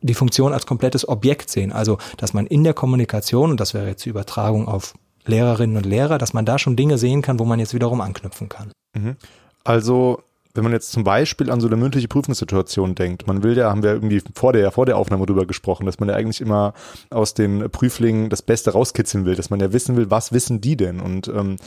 [0.00, 1.72] die Funktion als komplettes Objekt sehen.
[1.72, 4.94] Also, dass man in der Kommunikation, und das wäre jetzt die Übertragung auf
[5.28, 8.48] Lehrerinnen und Lehrer, dass man da schon Dinge sehen kann, wo man jetzt wiederum anknüpfen
[8.48, 8.72] kann.
[8.94, 9.16] Mhm.
[9.64, 10.22] Also
[10.58, 13.84] wenn man jetzt zum Beispiel an so eine mündliche Prüfungssituation denkt, man will ja, haben
[13.84, 16.74] wir irgendwie vor der, vor der Aufnahme drüber gesprochen, dass man ja eigentlich immer
[17.10, 20.76] aus den Prüflingen das Beste rauskitzeln will, dass man ja wissen will, was wissen die
[20.76, 20.98] denn?
[20.98, 21.58] Und, ähm,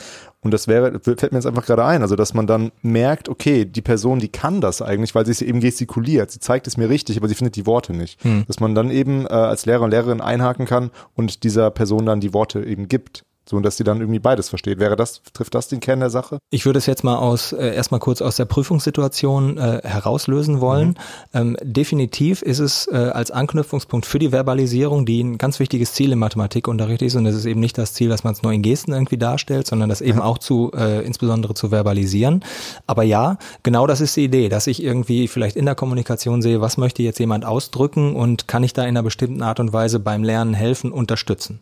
[0.42, 3.64] und das wäre, fällt mir jetzt einfach gerade ein, also dass man dann merkt, okay,
[3.64, 6.90] die Person, die kann das eigentlich, weil sie es eben gestikuliert, sie zeigt es mir
[6.90, 8.22] richtig, aber sie findet die Worte nicht.
[8.22, 8.44] Hm.
[8.46, 12.20] Dass man dann eben äh, als Lehrer und Lehrerin einhaken kann und dieser Person dann
[12.20, 13.24] die Worte eben gibt.
[13.44, 14.78] So, und dass sie dann irgendwie beides versteht.
[14.78, 16.38] Wäre das, trifft das den Kern der Sache?
[16.50, 20.88] Ich würde es jetzt mal aus, äh, erstmal kurz aus der Prüfungssituation äh, herauslösen wollen.
[20.88, 20.94] Mhm.
[21.34, 26.12] Ähm, definitiv ist es äh, als Anknüpfungspunkt für die Verbalisierung, die ein ganz wichtiges Ziel
[26.12, 27.16] im Mathematikunterricht ist.
[27.16, 29.66] Und es ist eben nicht das Ziel, dass man es nur in Gesten irgendwie darstellt,
[29.66, 30.24] sondern das eben ja.
[30.24, 32.44] auch zu, äh, insbesondere zu verbalisieren.
[32.86, 36.60] Aber ja, genau das ist die Idee, dass ich irgendwie vielleicht in der Kommunikation sehe,
[36.60, 39.98] was möchte jetzt jemand ausdrücken und kann ich da in einer bestimmten Art und Weise
[39.98, 41.58] beim Lernen helfen, unterstützen.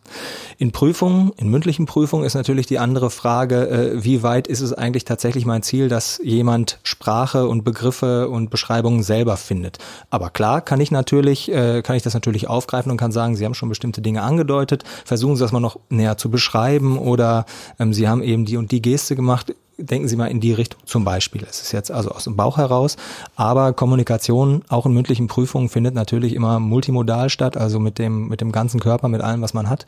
[0.59, 4.59] In Prüfungen, in mündlichen schriftlichen Prüfung ist natürlich die andere Frage, äh, wie weit ist
[4.59, 9.77] es eigentlich tatsächlich mein Ziel, dass jemand Sprache und Begriffe und Beschreibungen selber findet.
[10.09, 13.45] Aber klar kann ich natürlich, äh, kann ich das natürlich aufgreifen und kann sagen, Sie
[13.45, 17.45] haben schon bestimmte Dinge angedeutet, versuchen Sie das mal noch näher zu beschreiben oder
[17.79, 20.79] ähm, Sie haben eben die und die Geste gemacht denken Sie mal in die Richtung
[20.85, 21.43] zum Beispiel.
[21.49, 22.97] Es ist jetzt also aus dem Bauch heraus,
[23.35, 28.41] aber Kommunikation auch in mündlichen Prüfungen findet natürlich immer multimodal statt, also mit dem mit
[28.41, 29.87] dem ganzen Körper, mit allem, was man hat.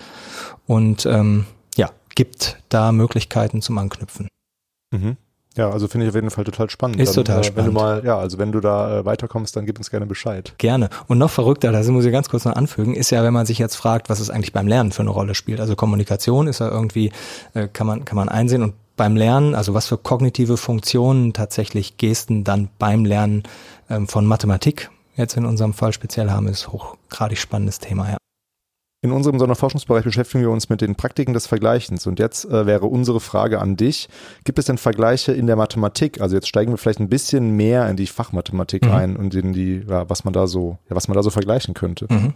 [0.65, 1.45] Und ähm,
[2.15, 4.27] gibt da Möglichkeiten zum Anknüpfen.
[4.91, 5.17] Mhm.
[5.55, 6.99] Ja, also finde ich auf jeden Fall total spannend.
[6.99, 7.67] Ist dann, total äh, spannend.
[7.67, 10.55] Wenn du mal, ja, also wenn du da äh, weiterkommst, dann gib uns gerne Bescheid.
[10.57, 10.89] Gerne.
[11.07, 13.59] Und noch verrückter, das muss ich ganz kurz noch anfügen, ist ja, wenn man sich
[13.59, 15.59] jetzt fragt, was es eigentlich beim Lernen für eine Rolle spielt.
[15.59, 17.11] Also Kommunikation ist ja irgendwie,
[17.53, 21.97] äh, kann man, kann man einsehen und beim Lernen, also was für kognitive Funktionen tatsächlich
[21.97, 23.43] Gesten dann beim Lernen
[23.89, 28.17] ähm, von Mathematik jetzt in unserem Fall speziell haben, ist hochgradig spannendes Thema, ja.
[29.03, 32.07] In unserem Sonderforschungsbereich beschäftigen wir uns mit den Praktiken des Vergleichens.
[32.07, 34.07] Und jetzt äh, wäre unsere Frage an dich.
[34.45, 36.21] Gibt es denn Vergleiche in der Mathematik?
[36.21, 38.91] Also jetzt steigen wir vielleicht ein bisschen mehr in die Fachmathematik mhm.
[38.91, 41.73] ein und in die, ja, was man da so, ja, was man da so vergleichen
[41.73, 42.07] könnte.
[42.09, 42.33] Mhm.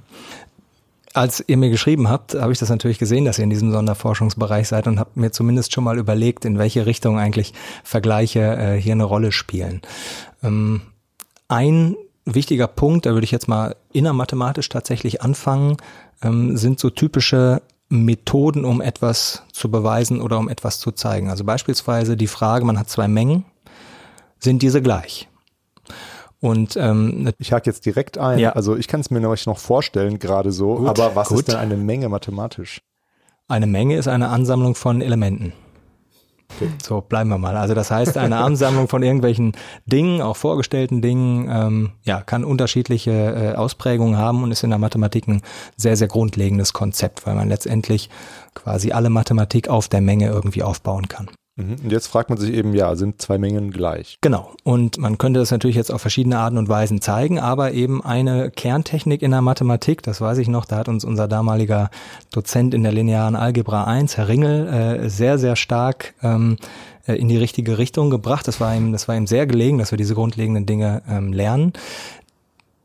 [1.13, 4.68] Als ihr mir geschrieben habt, habe ich das natürlich gesehen, dass ihr in diesem Sonderforschungsbereich
[4.68, 7.53] seid und habe mir zumindest schon mal überlegt, in welche Richtung eigentlich
[7.86, 9.82] Vergleiche äh, hier eine Rolle spielen.
[10.43, 10.82] Ähm,
[11.47, 11.95] ein
[12.26, 15.78] wichtiger Punkt, da würde ich jetzt mal innermathematisch tatsächlich anfangen,
[16.22, 21.30] ähm, sind so typische Methoden, um etwas zu beweisen oder um etwas zu zeigen.
[21.30, 23.45] Also beispielsweise die Frage, man hat zwei Mengen,
[24.39, 25.30] sind diese gleich?
[26.39, 28.39] Und ähm, ich hake jetzt direkt ein.
[28.39, 28.51] Ja.
[28.51, 30.76] Also ich kann es mir noch vorstellen, gerade so.
[30.76, 31.39] Gut, aber was gut.
[31.39, 32.82] ist denn eine Menge mathematisch?
[33.47, 35.53] Eine Menge ist eine Ansammlung von Elementen.
[36.81, 37.55] So, bleiben wir mal.
[37.55, 39.53] Also das heißt, eine Ansammlung von irgendwelchen
[39.85, 44.79] Dingen, auch vorgestellten Dingen, ähm, ja, kann unterschiedliche äh, Ausprägungen haben und ist in der
[44.79, 45.41] Mathematik ein
[45.75, 48.09] sehr, sehr grundlegendes Konzept, weil man letztendlich
[48.55, 51.29] quasi alle Mathematik auf der Menge irgendwie aufbauen kann.
[51.57, 51.75] Mhm.
[51.83, 54.17] Und jetzt fragt man sich eben, ja, sind zwei Mengen gleich?
[54.21, 54.53] Genau.
[54.63, 58.51] Und man könnte das natürlich jetzt auf verschiedene Arten und Weisen zeigen, aber eben eine
[58.51, 61.89] Kerntechnik in der Mathematik, das weiß ich noch, da hat uns unser damaliger
[62.31, 66.57] Dozent in der linearen Algebra 1, Herr Ringel, äh, sehr, sehr stark ähm,
[67.07, 68.47] äh, in die richtige Richtung gebracht.
[68.47, 71.73] Das war ihm, das war ihm sehr gelegen, dass wir diese grundlegenden Dinge ähm, lernen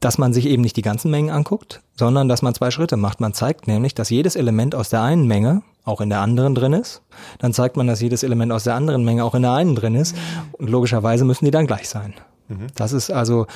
[0.01, 3.21] dass man sich eben nicht die ganzen Mengen anguckt, sondern dass man zwei Schritte macht.
[3.21, 6.73] Man zeigt nämlich, dass jedes Element aus der einen Menge auch in der anderen drin
[6.73, 7.03] ist.
[7.39, 9.95] Dann zeigt man, dass jedes Element aus der anderen Menge auch in der einen drin
[9.95, 10.17] ist.
[10.53, 12.15] Und logischerweise müssen die dann gleich sein.
[12.49, 12.69] Mhm.
[12.75, 13.47] Das ist also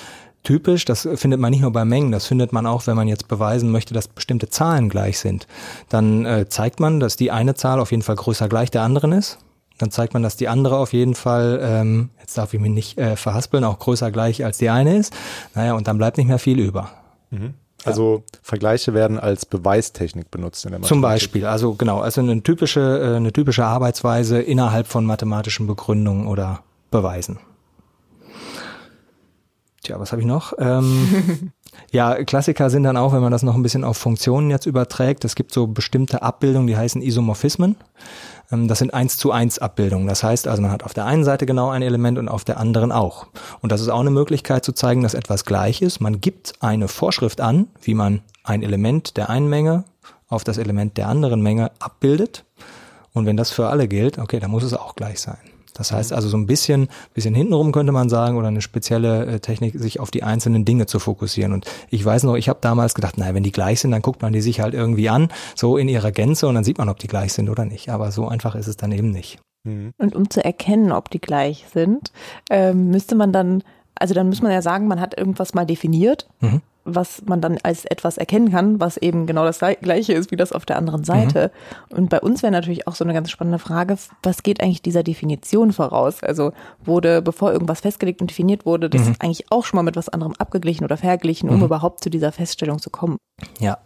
[0.43, 0.85] typisch.
[0.85, 3.71] Das findet man nicht nur bei Mengen, das findet man auch, wenn man jetzt beweisen
[3.71, 5.47] möchte, dass bestimmte Zahlen gleich sind.
[5.89, 9.13] Dann äh, zeigt man, dass die eine Zahl auf jeden Fall größer gleich der anderen
[9.13, 9.39] ist.
[9.79, 12.97] Dann zeigt man, dass die andere auf jeden Fall, ähm, jetzt darf ich mich nicht
[12.97, 15.13] äh, verhaspeln, auch größer gleich als die eine ist.
[15.55, 16.91] Naja, und dann bleibt nicht mehr viel über.
[17.31, 17.55] Mhm.
[17.87, 20.89] Also Vergleiche werden als Beweistechnik benutzt in der Mathematik.
[20.89, 26.27] Zum Beispiel, also genau, also eine typische, äh, eine typische Arbeitsweise innerhalb von mathematischen Begründungen
[26.27, 26.61] oder
[26.91, 27.39] Beweisen.
[29.83, 30.53] Tja, was habe ich noch?
[30.59, 31.53] Ähm,
[31.93, 35.25] ja, Klassiker sind dann auch, wenn man das noch ein bisschen auf Funktionen jetzt überträgt,
[35.25, 37.77] es gibt so bestimmte Abbildungen, die heißen Isomorphismen.
[38.51, 40.07] Ähm, das sind eins zu eins Abbildungen.
[40.07, 42.59] Das heißt also, man hat auf der einen Seite genau ein Element und auf der
[42.59, 43.27] anderen auch.
[43.61, 46.01] Und das ist auch eine Möglichkeit zu zeigen, dass etwas gleich ist.
[46.01, 49.85] Man gibt eine Vorschrift an, wie man ein Element der einen Menge
[50.29, 52.45] auf das Element der anderen Menge abbildet.
[53.13, 55.39] Und wenn das für alle gilt, okay, dann muss es auch gleich sein.
[55.77, 59.41] Das heißt also so ein bisschen, bisschen hintenrum könnte man sagen oder eine spezielle äh,
[59.41, 61.53] Technik, sich auf die einzelnen Dinge zu fokussieren.
[61.53, 64.23] Und ich weiß noch, ich habe damals gedacht, naja, wenn die gleich sind, dann guckt
[64.23, 66.99] man die sich halt irgendwie an, so in ihrer Gänze und dann sieht man, ob
[66.99, 67.91] die gleich sind oder nicht.
[67.91, 69.39] Aber so einfach ist es dann eben nicht.
[69.65, 69.93] Mhm.
[69.99, 72.13] Und um zu erkennen, ob die gleich sind,
[72.51, 73.63] ähm, müsste man dann,
[73.95, 76.27] also dann muss man ja sagen, man hat irgendwas mal definiert.
[76.41, 80.37] Mhm was man dann als etwas erkennen kann, was eben genau das gleiche ist wie
[80.37, 81.51] das auf der anderen Seite.
[81.91, 81.99] Mhm.
[81.99, 85.03] Und bei uns wäre natürlich auch so eine ganz spannende Frage, was geht eigentlich dieser
[85.03, 86.23] Definition voraus?
[86.23, 86.53] Also
[86.85, 89.17] wurde, bevor irgendwas festgelegt und definiert wurde, das mhm.
[89.19, 91.65] eigentlich auch schon mal mit was anderem abgeglichen oder verglichen, um mhm.
[91.65, 93.19] überhaupt zu dieser Feststellung zu kommen?
[93.59, 93.79] Ja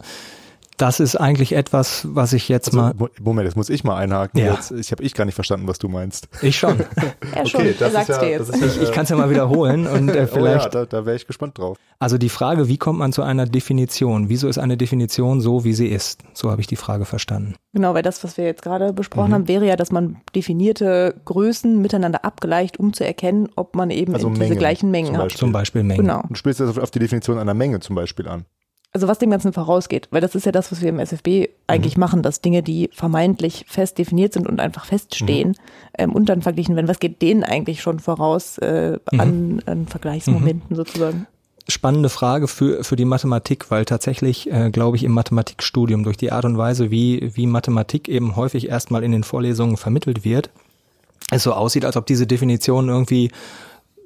[0.80, 2.94] das ist eigentlich etwas, was ich jetzt also, mal.
[3.20, 4.40] Moment, jetzt muss ich mal einhaken.
[4.40, 4.54] Ja.
[4.54, 6.28] Jetzt, ich habe ich gar nicht verstanden, was du meinst.
[6.40, 6.78] Ich schon.
[7.36, 7.60] ja, schon.
[7.60, 8.56] Okay, das er sagt's ja, dir jetzt.
[8.56, 10.40] ich ich kann es ja mal wiederholen und äh, vielleicht.
[10.50, 11.76] Oh ja, da, da wäre ich gespannt drauf.
[11.98, 14.28] Also die Frage, wie kommt man zu einer Definition?
[14.28, 16.22] Wieso ist eine Definition so, wie sie ist?
[16.32, 17.54] So habe ich die Frage verstanden.
[17.72, 19.34] Genau, weil das, was wir jetzt gerade besprochen mhm.
[19.34, 24.14] haben, wäre ja, dass man definierte Größen miteinander abgleicht, um zu erkennen, ob man eben
[24.14, 25.32] also diese gleichen Mengen hat.
[25.32, 26.06] Zum Beispiel Mengen.
[26.06, 26.22] Genau.
[26.28, 28.44] Du spielst jetzt auf die Definition einer Menge zum Beispiel an
[28.92, 31.96] also was dem Ganzen vorausgeht, weil das ist ja das, was wir im SFB eigentlich
[31.96, 32.00] mhm.
[32.00, 35.54] machen, dass Dinge, die vermeintlich fest definiert sind und einfach feststehen mhm.
[35.98, 39.20] ähm, und dann verglichen werden, was geht denen eigentlich schon voraus äh, mhm.
[39.20, 40.76] an, an, Vergleichsmomenten mhm.
[40.76, 41.26] sozusagen?
[41.68, 46.32] Spannende Frage für, für die Mathematik, weil tatsächlich, äh, glaube ich, im Mathematikstudium durch die
[46.32, 50.50] Art und Weise, wie, wie Mathematik eben häufig erstmal in den Vorlesungen vermittelt wird,
[51.30, 53.30] es so aussieht, als ob diese Definitionen irgendwie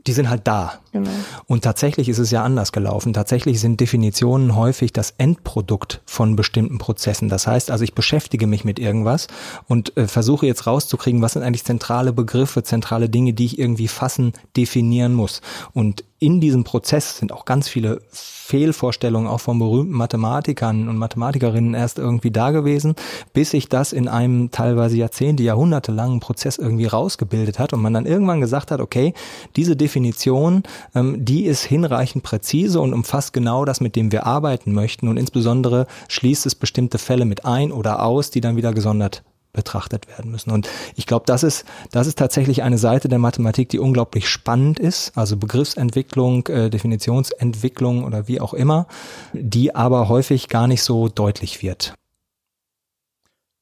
[0.06, 0.80] die sind halt da.
[0.92, 1.10] Genau.
[1.46, 3.12] Und tatsächlich ist es ja anders gelaufen.
[3.14, 7.28] Tatsächlich sind Definitionen häufig das Endprodukt von bestimmten Prozessen.
[7.28, 9.28] Das heißt also, ich beschäftige mich mit irgendwas
[9.66, 13.88] und äh, versuche jetzt rauszukriegen, was sind eigentlich zentrale Begriffe, zentrale Dinge, die ich irgendwie
[13.88, 15.40] fassen, definieren muss.
[15.72, 18.00] Und in diesem Prozess sind auch ganz viele
[18.44, 22.94] Fehlvorstellungen auch von berühmten Mathematikern und Mathematikerinnen erst irgendwie da gewesen,
[23.32, 28.04] bis sich das in einem teilweise Jahrzehnte, Jahrhunderte Prozess irgendwie rausgebildet hat und man dann
[28.04, 29.14] irgendwann gesagt hat, okay,
[29.56, 30.62] diese Definition,
[30.94, 35.16] ähm, die ist hinreichend präzise und umfasst genau das, mit dem wir arbeiten möchten und
[35.16, 39.22] insbesondere schließt es bestimmte Fälle mit ein oder aus, die dann wieder gesondert
[39.54, 40.50] betrachtet werden müssen.
[40.50, 44.78] Und ich glaube, das ist, das ist tatsächlich eine Seite der Mathematik, die unglaublich spannend
[44.78, 48.86] ist, also Begriffsentwicklung, äh, Definitionsentwicklung oder wie auch immer,
[49.32, 51.94] die aber häufig gar nicht so deutlich wird.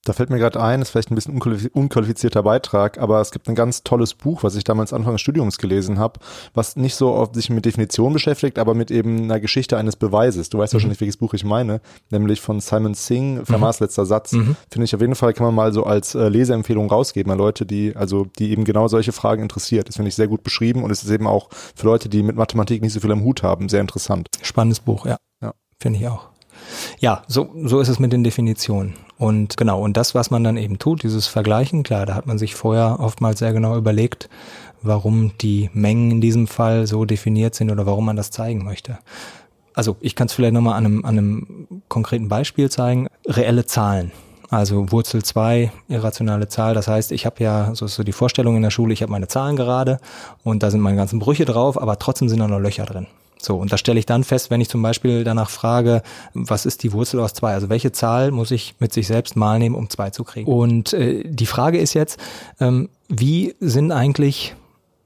[0.04, 3.54] Da fällt mir gerade ein, ist vielleicht ein bisschen unqualifizierter Beitrag, aber es gibt ein
[3.54, 6.18] ganz tolles Buch, was ich damals Anfang des Studiums gelesen habe,
[6.54, 10.50] was nicht so oft sich mit Definition beschäftigt, aber mit eben einer Geschichte eines Beweises.
[10.50, 10.76] Du weißt mhm.
[10.76, 11.80] wahrscheinlich, welches Buch ich meine,
[12.10, 13.84] nämlich von Simon Singh, Fermats mhm.
[13.84, 14.32] letzter Satz.
[14.32, 14.56] Mhm.
[14.68, 17.64] Finde ich auf jeden Fall, kann man mal so als äh, Leseempfehlung rausgeben an Leute,
[17.64, 19.88] die, also, die eben genau solche Fragen interessiert.
[19.88, 22.34] Das finde ich sehr gut beschrieben und es ist eben auch für Leute, die mit
[22.34, 24.26] Mathematik nicht so viel am Hut haben, sehr interessant.
[24.42, 25.16] Spannendes Buch, ja.
[25.40, 25.54] Ja.
[25.78, 26.31] Finde ich auch.
[27.00, 28.94] Ja, so, so ist es mit den Definitionen.
[29.18, 32.38] Und genau, und das, was man dann eben tut, dieses Vergleichen, klar, da hat man
[32.38, 34.28] sich vorher oftmals sehr genau überlegt,
[34.82, 38.98] warum die Mengen in diesem Fall so definiert sind oder warum man das zeigen möchte.
[39.74, 43.06] Also ich kann es vielleicht nochmal an einem, an einem konkreten Beispiel zeigen.
[43.26, 44.12] Reelle Zahlen.
[44.50, 46.74] Also Wurzel 2, irrationale Zahl.
[46.74, 49.10] Das heißt, ich habe ja, so ist so die Vorstellung in der Schule, ich habe
[49.10, 49.98] meine Zahlen gerade
[50.44, 53.06] und da sind meine ganzen Brüche drauf, aber trotzdem sind da noch Löcher drin.
[53.44, 56.02] So, und da stelle ich dann fest, wenn ich zum Beispiel danach frage,
[56.34, 57.54] was ist die Wurzel aus zwei?
[57.54, 60.50] Also welche Zahl muss ich mit sich selbst mal nehmen, um zwei zu kriegen?
[60.50, 62.20] Und äh, die Frage ist jetzt,
[62.60, 64.54] ähm, wie sind eigentlich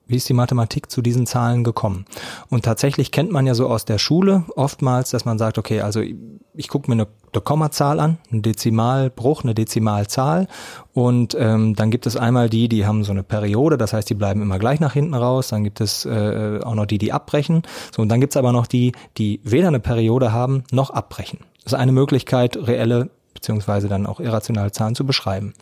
[0.08, 2.04] wie ist die Mathematik zu diesen Zahlen gekommen?
[2.48, 6.00] Und tatsächlich kennt man ja so aus der Schule oftmals, dass man sagt, okay, also
[6.00, 6.14] ich,
[6.54, 10.46] ich gucke mir eine, eine Kommazahl an, ein Dezimalbruch, eine Dezimalzahl
[10.92, 14.14] und ähm, dann gibt es einmal die, die haben so eine Periode, das heißt, die
[14.14, 17.62] bleiben immer gleich nach hinten raus, dann gibt es äh, auch noch die, die abbrechen.
[17.94, 21.40] So, und dann gibt es aber noch die, die weder eine Periode haben noch abbrechen.
[21.64, 25.52] Das ist eine Möglichkeit, reelle beziehungsweise dann auch irrationale Zahlen zu beschreiben.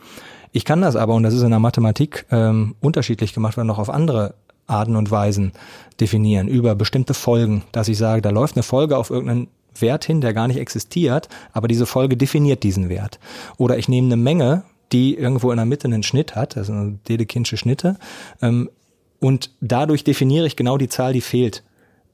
[0.55, 3.81] Ich kann das aber, und das ist in der Mathematik ähm, unterschiedlich gemacht, werden noch
[3.81, 4.35] auf andere
[4.69, 5.53] Arten und Weisen
[5.99, 10.21] definieren, über bestimmte Folgen, dass ich sage, da läuft eine Folge auf irgendeinen Wert hin,
[10.21, 13.19] der gar nicht existiert, aber diese Folge definiert diesen Wert.
[13.57, 16.73] Oder ich nehme eine Menge, die irgendwo in der Mitte einen Schnitt hat, also
[17.09, 17.97] Dedekindsche Schnitte,
[18.41, 18.71] ähm,
[19.19, 21.65] und dadurch definiere ich genau die Zahl, die fehlt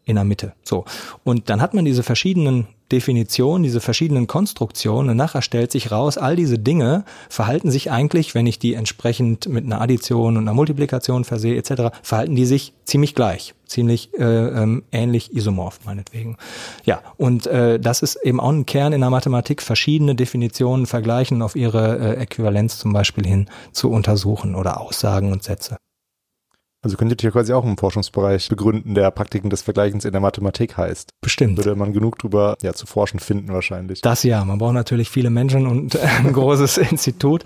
[0.07, 0.55] in der Mitte.
[0.63, 0.87] So.
[1.25, 6.37] Und dann hat man diese verschiedenen Definitionen, diese verschiedenen Konstruktionen nachher stellt sich raus, all
[6.37, 11.25] diese Dinge verhalten sich eigentlich, wenn ich die entsprechend mit einer Addition und einer Multiplikation
[11.25, 16.37] versehe etc., verhalten die sich ziemlich gleich, ziemlich äh, ähm, ähnlich isomorph meinetwegen.
[16.85, 21.43] Ja, und äh, das ist eben auch ein Kern in der Mathematik, verschiedene Definitionen vergleichen
[21.43, 25.77] auf ihre äh, Äquivalenz zum Beispiel hin zu untersuchen oder Aussagen und Sätze.
[26.83, 30.79] Also könntet ihr quasi auch einen Forschungsbereich begründen, der Praktiken des Vergleichens in der Mathematik
[30.79, 31.11] heißt.
[31.21, 31.59] Bestimmt.
[31.59, 34.01] Würde man genug drüber ja, zu forschen finden wahrscheinlich.
[34.01, 37.45] Das ja, man braucht natürlich viele Menschen und ein großes Institut.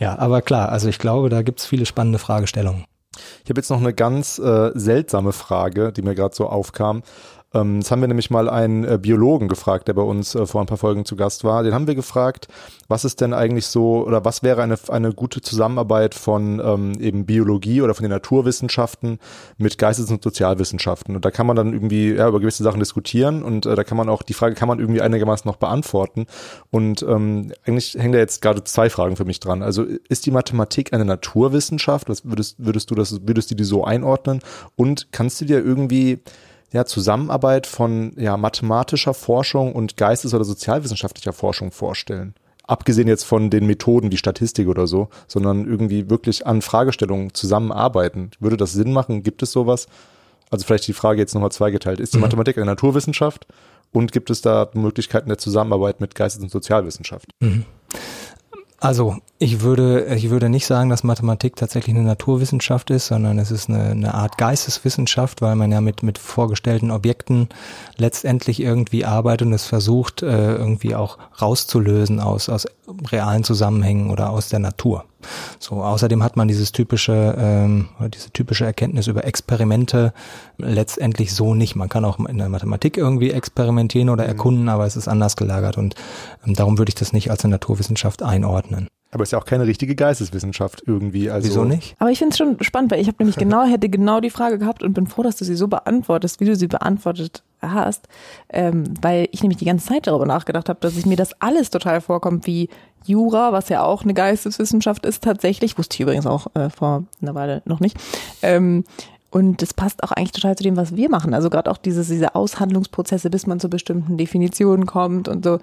[0.00, 2.84] Ja, aber klar, also ich glaube, da gibt's viele spannende Fragestellungen.
[3.44, 7.02] Ich habe jetzt noch eine ganz äh, seltsame Frage, die mir gerade so aufkam.
[7.54, 10.60] Ähm, das haben wir nämlich mal einen äh, Biologen gefragt, der bei uns äh, vor
[10.60, 11.62] ein paar Folgen zu Gast war.
[11.62, 12.48] Den haben wir gefragt,
[12.88, 17.26] was ist denn eigentlich so oder was wäre eine, eine gute Zusammenarbeit von ähm, eben
[17.26, 19.18] Biologie oder von den Naturwissenschaften
[19.58, 21.14] mit Geistes- und Sozialwissenschaften.
[21.16, 23.96] Und da kann man dann irgendwie ja, über gewisse Sachen diskutieren und äh, da kann
[23.96, 26.26] man auch, die Frage kann man irgendwie einigermaßen noch beantworten.
[26.70, 29.62] Und ähm, eigentlich hängen da jetzt gerade zwei Fragen für mich dran.
[29.62, 32.08] Also ist die Mathematik eine Naturwissenschaft?
[32.08, 34.40] Was würdest, würdest du das, würdest du die so einordnen?
[34.76, 36.20] Und kannst du dir irgendwie
[36.72, 42.34] ja, Zusammenarbeit von ja, mathematischer Forschung und geistes- oder sozialwissenschaftlicher Forschung vorstellen.
[42.64, 48.30] Abgesehen jetzt von den Methoden wie Statistik oder so, sondern irgendwie wirklich an Fragestellungen zusammenarbeiten.
[48.40, 49.22] Würde das Sinn machen?
[49.22, 49.88] Gibt es sowas?
[50.50, 52.00] Also vielleicht die Frage jetzt nochmal zweigeteilt.
[52.00, 52.22] Ist die mhm.
[52.22, 53.46] Mathematik eine Naturwissenschaft?
[53.90, 57.28] Und gibt es da Möglichkeiten der Zusammenarbeit mit Geistes- und Sozialwissenschaft?
[57.40, 57.66] Mhm.
[58.82, 63.52] Also ich würde, ich würde nicht sagen, dass Mathematik tatsächlich eine Naturwissenschaft ist, sondern es
[63.52, 67.48] ist eine, eine Art Geisteswissenschaft, weil man ja mit, mit vorgestellten Objekten
[67.96, 72.66] letztendlich irgendwie arbeitet und es versucht, äh, irgendwie auch rauszulösen aus, aus
[73.12, 75.04] realen Zusammenhängen oder aus der Natur.
[75.58, 80.12] So, außerdem hat man dieses typische, ähm, diese typische Erkenntnis über Experimente
[80.58, 81.76] letztendlich so nicht.
[81.76, 84.30] Man kann auch in der Mathematik irgendwie experimentieren oder mhm.
[84.30, 85.94] erkunden, aber es ist anders gelagert und
[86.46, 88.88] ähm, darum würde ich das nicht als eine Naturwissenschaft einordnen.
[89.12, 91.30] Aber es ist ja auch keine richtige Geisteswissenschaft irgendwie.
[91.30, 91.94] Also Wieso nicht?
[91.98, 94.58] Aber ich finde es schon spannend, weil ich habe nämlich genau, hätte genau die Frage
[94.58, 98.08] gehabt und bin froh, dass du sie so beantwortest, wie du sie beantwortet hast,
[98.48, 101.70] ähm, weil ich nämlich die ganze Zeit darüber nachgedacht habe, dass ich mir das alles
[101.70, 102.70] total vorkommt wie
[103.04, 107.34] Jura, was ja auch eine Geisteswissenschaft ist tatsächlich, wusste ich übrigens auch äh, vor einer
[107.34, 107.96] Weile noch nicht.
[108.40, 108.84] Ähm,
[109.30, 111.34] und das passt auch eigentlich total zu dem, was wir machen.
[111.34, 115.58] Also gerade auch dieses, diese Aushandlungsprozesse, bis man zu bestimmten Definitionen kommt und so.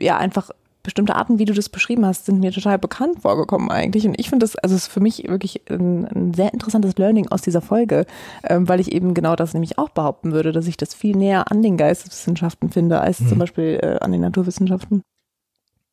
[0.00, 0.50] Ja, einfach
[0.82, 4.06] bestimmte Arten, wie du das beschrieben hast, sind mir total bekannt vorgekommen eigentlich.
[4.06, 7.28] Und ich finde das, also es ist für mich wirklich ein, ein, sehr interessantes Learning
[7.28, 8.06] aus dieser Folge,
[8.44, 11.50] ähm, weil ich eben genau das nämlich auch behaupten würde, dass ich das viel näher
[11.50, 13.28] an den Geisteswissenschaften finde, als mhm.
[13.28, 15.02] zum Beispiel äh, an den Naturwissenschaften.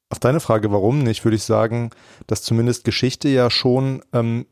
[0.10, 1.92] Auf deine Frage, warum nicht, würde ich sagen,
[2.26, 4.48] dass zumindest Geschichte ja schon ähm,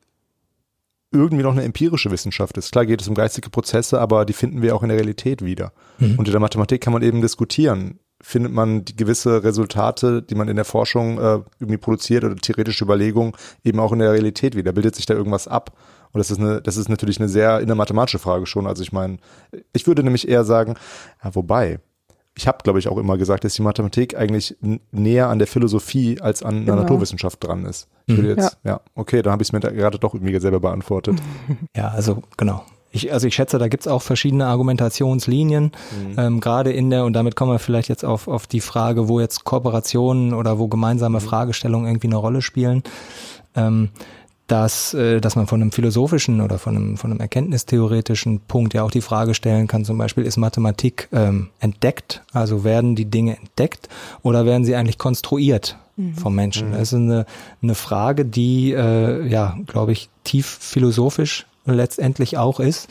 [1.11, 2.71] irgendwie noch eine empirische Wissenschaft ist.
[2.71, 5.71] Klar geht es um geistige Prozesse, aber die finden wir auch in der Realität wieder.
[5.97, 6.19] Mhm.
[6.19, 10.49] Und in der Mathematik kann man eben diskutieren findet man die gewisse Resultate, die man
[10.49, 13.31] in der Forschung äh, irgendwie produziert oder theoretische Überlegungen
[13.63, 14.73] eben auch in der Realität wieder.
[14.73, 15.77] Bildet sich da irgendwas ab?
[16.11, 18.67] Und das ist eine, das ist natürlich eine sehr innermathematische Frage schon.
[18.67, 19.19] Also ich meine,
[19.71, 20.75] ich würde nämlich eher sagen,
[21.23, 21.79] ja, wobei,
[22.35, 24.57] ich habe, glaube ich, auch immer gesagt, dass die Mathematik eigentlich
[24.91, 26.75] näher an der Philosophie als an genau.
[26.75, 27.87] der Naturwissenschaft dran ist.
[28.07, 28.37] Ich würde mhm.
[28.37, 31.17] jetzt, ja, ja okay, dann habe ich es mir gerade doch irgendwie selber beantwortet.
[31.75, 32.65] Ja, also genau
[32.97, 36.15] ich, also ich schätze, da gibt's auch verschiedene Argumentationslinien, mhm.
[36.17, 39.19] ähm, gerade in der, und damit kommen wir vielleicht jetzt auf, auf die Frage, wo
[39.19, 41.23] jetzt Kooperationen oder wo gemeinsame mhm.
[41.23, 42.83] Fragestellungen irgendwie eine Rolle spielen.
[43.55, 43.89] Ähm,
[44.47, 48.83] dass, äh, dass man von einem philosophischen oder von einem, von einem erkenntnistheoretischen Punkt ja
[48.83, 53.37] auch die Frage stellen kann, zum Beispiel ist Mathematik ähm, entdeckt, also werden die Dinge
[53.37, 53.89] entdeckt
[54.23, 56.15] oder werden sie eigentlich konstruiert mhm.
[56.15, 56.69] vom Menschen?
[56.69, 56.71] Mhm.
[56.73, 57.25] Das ist eine,
[57.61, 61.45] eine Frage, die, äh, ja, glaube ich, tief philosophisch
[61.75, 62.87] letztendlich auch ist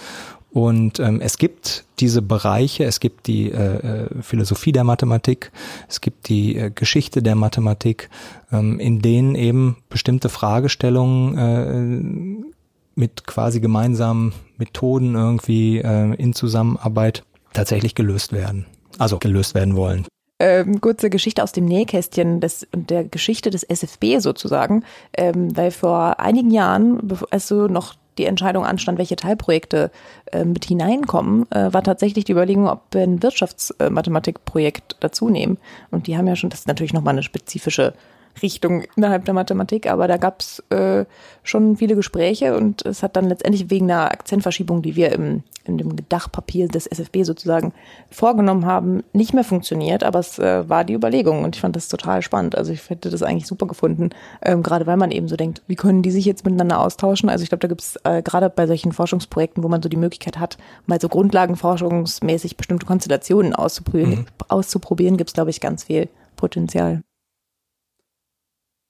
[0.56, 5.52] und ähm, es gibt diese Bereiche, es gibt die äh, äh, Philosophie der Mathematik,
[5.86, 8.08] es gibt die äh, Geschichte der Mathematik,
[8.50, 12.46] ähm, in denen eben bestimmte Fragestellungen äh,
[12.94, 18.64] mit quasi gemeinsamen Methoden irgendwie äh, in Zusammenarbeit tatsächlich gelöst werden.
[18.96, 20.06] Also gelöst werden wollen.
[20.38, 26.18] Ähm, kurze Geschichte aus dem Nähkästchen des, der Geschichte des SFB sozusagen, ähm, weil vor
[26.18, 29.90] einigen Jahren, als du noch die Entscheidung anstand, welche Teilprojekte
[30.32, 35.58] äh, mit hineinkommen, äh, war tatsächlich die Überlegung, ob wir ein Wirtschaftsmathematikprojekt dazu nehmen.
[35.90, 37.94] Und die haben ja schon, das ist natürlich nochmal eine spezifische
[38.42, 41.04] Richtung innerhalb der Mathematik, aber da gab es äh,
[41.42, 45.78] schon viele Gespräche und es hat dann letztendlich wegen einer Akzentverschiebung, die wir im, in
[45.78, 47.72] dem Dachpapier des SFB sozusagen
[48.10, 51.88] vorgenommen haben, nicht mehr funktioniert, aber es äh, war die Überlegung und ich fand das
[51.88, 52.56] total spannend.
[52.56, 54.10] Also ich hätte das eigentlich super gefunden,
[54.42, 57.28] ähm, gerade weil man eben so denkt, wie können die sich jetzt miteinander austauschen?
[57.28, 59.96] Also ich glaube, da gibt es äh, gerade bei solchen Forschungsprojekten, wo man so die
[59.96, 64.26] Möglichkeit hat, mal so grundlagenforschungsmäßig bestimmte Konstellationen auszuprobieren, mhm.
[64.48, 67.02] auszuprobieren gibt es, glaube ich, ganz viel Potenzial.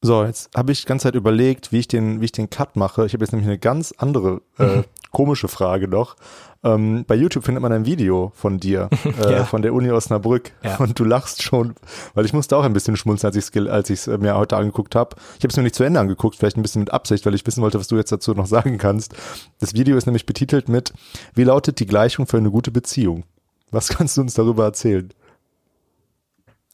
[0.02, 2.76] So, jetzt habe ich die ganze Zeit überlegt, wie ich den, wie ich den Cut
[2.76, 3.06] mache.
[3.06, 6.16] Ich habe jetzt nämlich eine ganz andere äh, komische Frage noch.
[6.62, 9.44] Ähm, bei YouTube findet man ein Video von dir, äh, ja.
[9.44, 10.52] von der Uni Osnabrück.
[10.62, 10.76] Ja.
[10.76, 11.74] Und du lachst schon,
[12.14, 14.94] weil ich musste auch ein bisschen schmunzeln, als ich es als ich's mir heute angeguckt
[14.94, 15.16] habe.
[15.38, 17.46] Ich habe es mir nicht zu Ende angeguckt, vielleicht ein bisschen mit Absicht, weil ich
[17.46, 19.14] wissen wollte, was du jetzt dazu noch sagen kannst.
[19.60, 20.92] Das Video ist nämlich betitelt mit
[21.34, 23.24] Wie lautet die Gleichung für eine gute Beziehung?
[23.70, 25.08] Was kannst du uns darüber erzählen?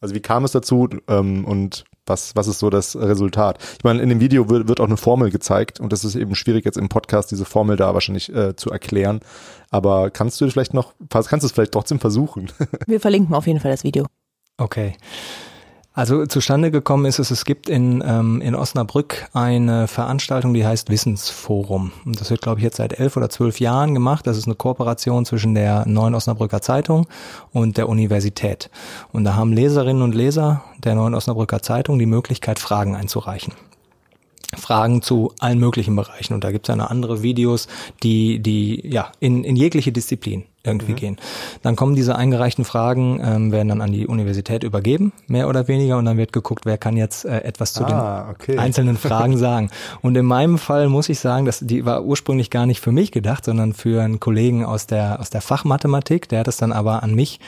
[0.00, 3.58] Also wie kam es dazu ähm, und was, was ist so das Resultat?
[3.78, 6.34] Ich meine, in dem Video wird, wird auch eine Formel gezeigt und das ist eben
[6.34, 9.20] schwierig jetzt im Podcast diese Formel da wahrscheinlich äh, zu erklären.
[9.70, 12.50] Aber kannst du vielleicht noch, kannst du es vielleicht trotzdem versuchen?
[12.86, 14.06] Wir verlinken auf jeden Fall das Video.
[14.58, 14.96] Okay.
[15.94, 20.88] Also zustande gekommen ist es, es gibt in, ähm, in Osnabrück eine Veranstaltung, die heißt
[20.88, 21.92] Wissensforum.
[22.06, 24.26] Und das wird, glaube ich, jetzt seit elf oder zwölf Jahren gemacht.
[24.26, 27.06] Das ist eine Kooperation zwischen der Neuen Osnabrücker Zeitung
[27.52, 28.70] und der Universität.
[29.12, 33.52] Und da haben Leserinnen und Leser der Neuen Osnabrücker Zeitung die Möglichkeit, Fragen einzureichen.
[34.54, 36.34] Fragen zu allen möglichen Bereichen.
[36.34, 37.68] Und da gibt es eine andere Videos,
[38.02, 40.96] die, die ja in, in jegliche Disziplin irgendwie mhm.
[40.96, 41.16] gehen.
[41.62, 45.98] Dann kommen diese eingereichten Fragen, ähm, werden dann an die Universität übergeben, mehr oder weniger,
[45.98, 48.58] und dann wird geguckt, wer kann jetzt äh, etwas zu ah, den okay.
[48.58, 49.70] einzelnen Fragen sagen.
[50.02, 53.10] Und in meinem Fall muss ich sagen, dass die war ursprünglich gar nicht für mich
[53.10, 56.28] gedacht, sondern für einen Kollegen aus der aus der Fachmathematik.
[56.28, 57.40] Der hat es dann aber an mich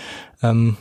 [0.43, 0.77] ähm,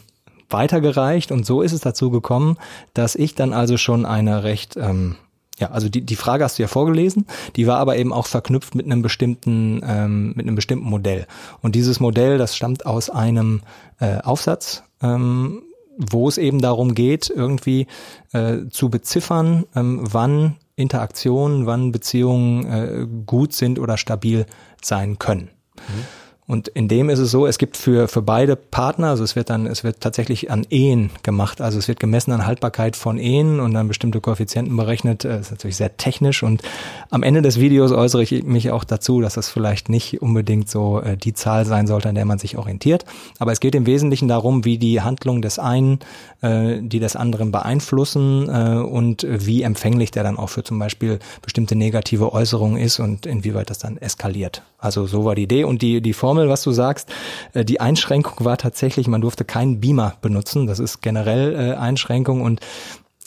[0.50, 2.58] weitergereicht und so ist es dazu gekommen,
[2.94, 5.18] dass ich dann also schon eine recht ähm,
[5.60, 8.76] ja, also die, die Frage hast du ja vorgelesen, die war aber eben auch verknüpft
[8.76, 11.28] mit einem bestimmten, ähm, mit einem bestimmten Modell.
[11.62, 13.62] Und dieses Modell, das stammt aus einem
[14.00, 15.62] äh, Aufsatz, ähm,
[15.98, 17.88] wo es eben darum geht, irgendwie
[18.32, 24.48] äh, zu beziffern, ähm, wann Interaktionen, wann Beziehungen äh, gut sind oder stabil
[24.82, 25.50] sein können.
[25.76, 26.23] Mhm.
[26.46, 29.50] Und in dem ist es so, es gibt für, für beide Partner, also es wird
[29.50, 31.62] dann, es wird tatsächlich an Ehen gemacht.
[31.62, 35.24] Also es wird gemessen an Haltbarkeit von Ehen und dann bestimmte Koeffizienten berechnet.
[35.24, 36.62] Das ist natürlich sehr technisch und
[37.10, 41.00] am Ende des Videos äußere ich mich auch dazu, dass das vielleicht nicht unbedingt so
[41.00, 43.06] äh, die Zahl sein sollte, an der man sich orientiert.
[43.40, 46.00] Aber es geht im Wesentlichen darum, wie die Handlung des einen,
[46.42, 51.20] äh, die des anderen beeinflussen äh, und wie empfänglich der dann auch für zum Beispiel
[51.42, 54.62] bestimmte negative Äußerungen ist und inwieweit das dann eskaliert.
[54.78, 57.10] Also so war die Idee und die, die Formel, was du sagst,
[57.54, 60.66] äh, die Einschränkung war tatsächlich, man durfte keinen Beamer benutzen.
[60.66, 62.60] Das ist generell äh, Einschränkung und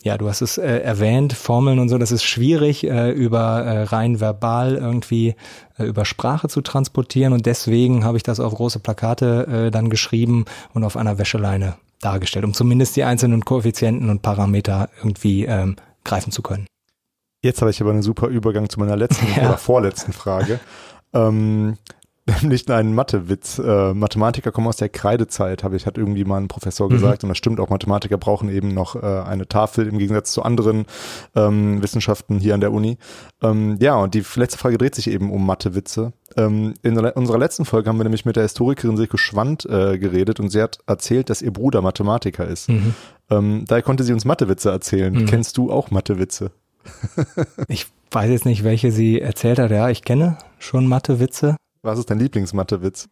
[0.03, 3.83] ja, du hast es äh, erwähnt, Formeln und so, das ist schwierig, äh, über äh,
[3.83, 5.35] rein verbal irgendwie
[5.77, 9.89] äh, über Sprache zu transportieren und deswegen habe ich das auf große Plakate äh, dann
[9.89, 10.43] geschrieben
[10.73, 16.33] und auf einer Wäscheleine dargestellt, um zumindest die einzelnen Koeffizienten und Parameter irgendwie ähm, greifen
[16.33, 16.67] zu können.
[17.41, 19.47] Jetzt habe ich aber einen super Übergang zu meiner letzten ja.
[19.47, 20.59] oder vorletzten Frage.
[21.13, 21.77] Ähm,
[22.41, 23.59] nämlich einen Mathewitz.
[23.59, 26.93] Äh, Mathematiker kommen aus der Kreidezeit, habe ich, hat irgendwie mal ein Professor mhm.
[26.93, 27.23] gesagt.
[27.23, 30.85] Und das stimmt auch, Mathematiker brauchen eben noch äh, eine Tafel im Gegensatz zu anderen
[31.35, 32.97] ähm, Wissenschaften hier an der Uni.
[33.41, 36.13] Ähm, ja, und die letzte Frage dreht sich eben um Mathewitze.
[36.35, 40.39] Ähm, in unserer letzten Folge haben wir nämlich mit der Historikerin Silke Schwand äh, geredet
[40.39, 42.69] und sie hat erzählt, dass ihr Bruder Mathematiker ist.
[42.69, 42.93] Mhm.
[43.29, 45.13] Ähm, daher konnte sie uns Mathewitze erzählen.
[45.13, 45.25] Mhm.
[45.25, 46.51] Kennst du auch Mathewitze?
[47.67, 49.71] ich weiß jetzt nicht, welche sie erzählt hat.
[49.71, 51.55] Ja, ich kenne schon Mathe-Witze.
[51.87, 53.07] Was ist dein Lieblingsmathewitz?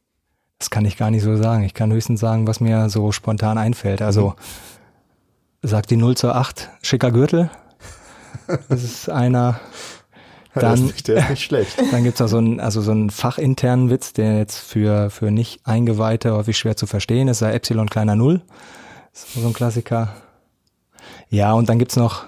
[0.60, 1.64] Das kann ich gar nicht so sagen.
[1.64, 4.02] Ich kann höchstens sagen, was mir so spontan einfällt.
[4.02, 4.36] Also
[5.62, 7.50] sagt die 0 zu 8, schicker Gürtel.
[8.68, 9.62] Das ist einer.
[10.56, 11.78] Dann, ist nicht, nicht schlecht.
[11.92, 15.60] dann gibt's auch so einen, also so einen fachinternen Witz, der jetzt für, für nicht
[15.66, 17.40] Eingeweihte häufig schwer zu verstehen ist.
[17.40, 18.42] Sei Epsilon kleiner Null.
[19.12, 20.16] Das ist so ein Klassiker.
[21.30, 22.26] Ja, und dann gibt's noch,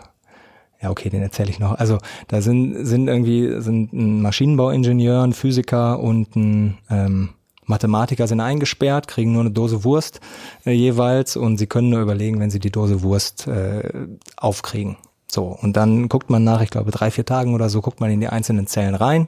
[0.82, 1.74] ja, okay, den erzähle ich noch.
[1.74, 1.98] Also
[2.28, 7.30] da sind, sind irgendwie sind ein Maschinenbauingenieur, ein Physiker und ein ähm,
[7.66, 10.22] Mathematiker sind eingesperrt, kriegen nur eine Dose Wurst
[10.66, 14.08] äh, jeweils und sie können nur überlegen, wenn sie die Dose Wurst äh,
[14.38, 14.98] aufkriegen.
[15.30, 18.10] So, und dann guckt man nach, ich glaube, drei, vier Tagen oder so, guckt man
[18.10, 19.28] in die einzelnen Zellen rein,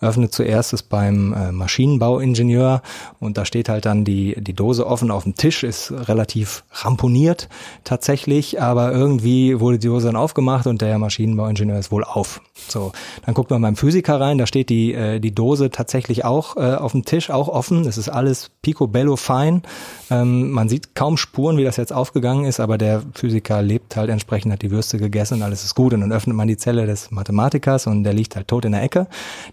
[0.00, 2.80] öffnet zuerst es beim äh, Maschinenbauingenieur
[3.20, 7.50] und da steht halt dann die, die Dose offen auf dem Tisch, ist relativ ramponiert
[7.84, 12.40] tatsächlich, aber irgendwie wurde die Dose dann aufgemacht und der Maschinenbauingenieur ist wohl auf.
[12.68, 12.92] So,
[13.26, 16.74] dann guckt man beim Physiker rein, da steht die, äh, die Dose tatsächlich auch äh,
[16.74, 19.62] auf dem Tisch, auch offen, es ist alles picobello fein,
[20.10, 24.08] ähm, man sieht kaum Spuren, wie das jetzt aufgegangen ist, aber der Physiker lebt halt
[24.08, 25.92] entsprechend, hat die Würste gegessen und alles ist gut.
[25.92, 28.82] Und dann öffnet man die Zelle des Mathematikers und der liegt halt tot in der
[28.82, 29.06] Ecke.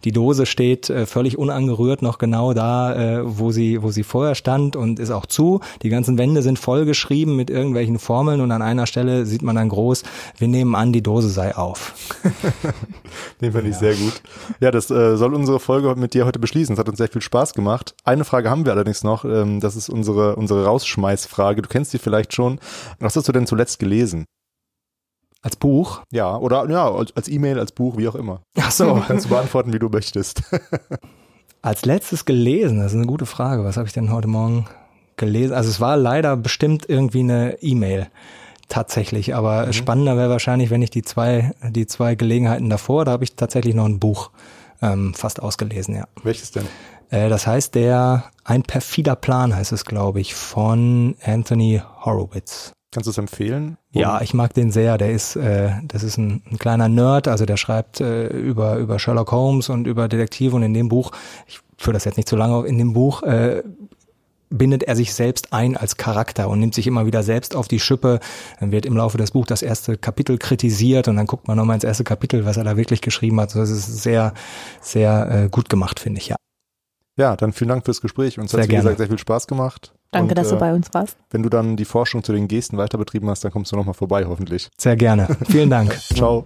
[0.03, 4.35] Die Dose steht äh, völlig unangerührt noch genau da, äh, wo sie, wo sie vorher
[4.35, 5.59] stand und ist auch zu.
[5.81, 9.69] Die ganzen Wände sind vollgeschrieben mit irgendwelchen Formeln und an einer Stelle sieht man dann
[9.69, 10.03] groß,
[10.37, 11.93] wir nehmen an, die Dose sei auf.
[13.41, 14.21] Den fand ich sehr gut.
[14.59, 16.73] Ja, das äh, soll unsere Folge mit dir heute beschließen.
[16.73, 17.95] Es hat uns sehr viel Spaß gemacht.
[18.03, 19.25] Eine Frage haben wir allerdings noch.
[19.25, 21.61] Ähm, das ist unsere, unsere Rausschmeißfrage.
[21.61, 22.59] Du kennst die vielleicht schon.
[22.99, 24.25] Was hast du denn zuletzt gelesen?
[25.41, 26.01] Als Buch?
[26.11, 28.41] Ja, oder ja, als E-Mail, als Buch, wie auch immer.
[28.59, 29.01] Ach so.
[29.07, 30.43] Kannst du beantworten, wie du möchtest.
[31.63, 33.63] Als letztes gelesen, das ist eine gute Frage.
[33.63, 34.65] Was habe ich denn heute Morgen
[35.17, 35.53] gelesen?
[35.53, 38.07] Also es war leider bestimmt irgendwie eine E-Mail
[38.67, 39.73] tatsächlich, aber Mhm.
[39.73, 43.75] spannender wäre wahrscheinlich, wenn ich die zwei, die zwei Gelegenheiten davor, da habe ich tatsächlich
[43.75, 44.31] noch ein Buch
[44.81, 46.05] ähm, fast ausgelesen, ja.
[46.23, 46.67] Welches denn?
[47.11, 52.71] Äh, das heißt der Ein perfider Plan heißt es, glaube ich, von Anthony Horowitz.
[52.91, 53.77] Kannst du es empfehlen?
[53.91, 54.97] Ja, ich mag den sehr.
[54.97, 58.99] Der ist, äh, das ist ein, ein kleiner Nerd, also der schreibt äh, über über
[58.99, 61.11] Sherlock Holmes und über Detektive und in dem Buch,
[61.47, 63.63] ich führe das jetzt nicht so lange auf, in dem Buch äh,
[64.49, 67.79] bindet er sich selbst ein als Charakter und nimmt sich immer wieder selbst auf die
[67.79, 68.19] Schippe.
[68.59, 71.75] Dann wird im Laufe des Buchs das erste Kapitel kritisiert und dann guckt man nochmal
[71.75, 73.55] ins erste Kapitel, was er da wirklich geschrieben hat.
[73.55, 74.33] Also das ist sehr,
[74.81, 76.35] sehr äh, gut gemacht, finde ich, ja.
[77.17, 78.39] Ja, dann vielen Dank fürs Gespräch.
[78.39, 78.83] Uns hat Sehr wie gerne.
[78.83, 79.93] gesagt sehr viel Spaß gemacht.
[80.11, 81.17] Danke, Und, dass du äh, bei uns warst.
[81.29, 83.93] Wenn du dann die Forschung zu den Gesten weiter betrieben hast, dann kommst du nochmal
[83.93, 84.69] vorbei, hoffentlich.
[84.77, 85.27] Sehr gerne.
[85.47, 85.97] Vielen Dank.
[86.13, 86.45] Ciao.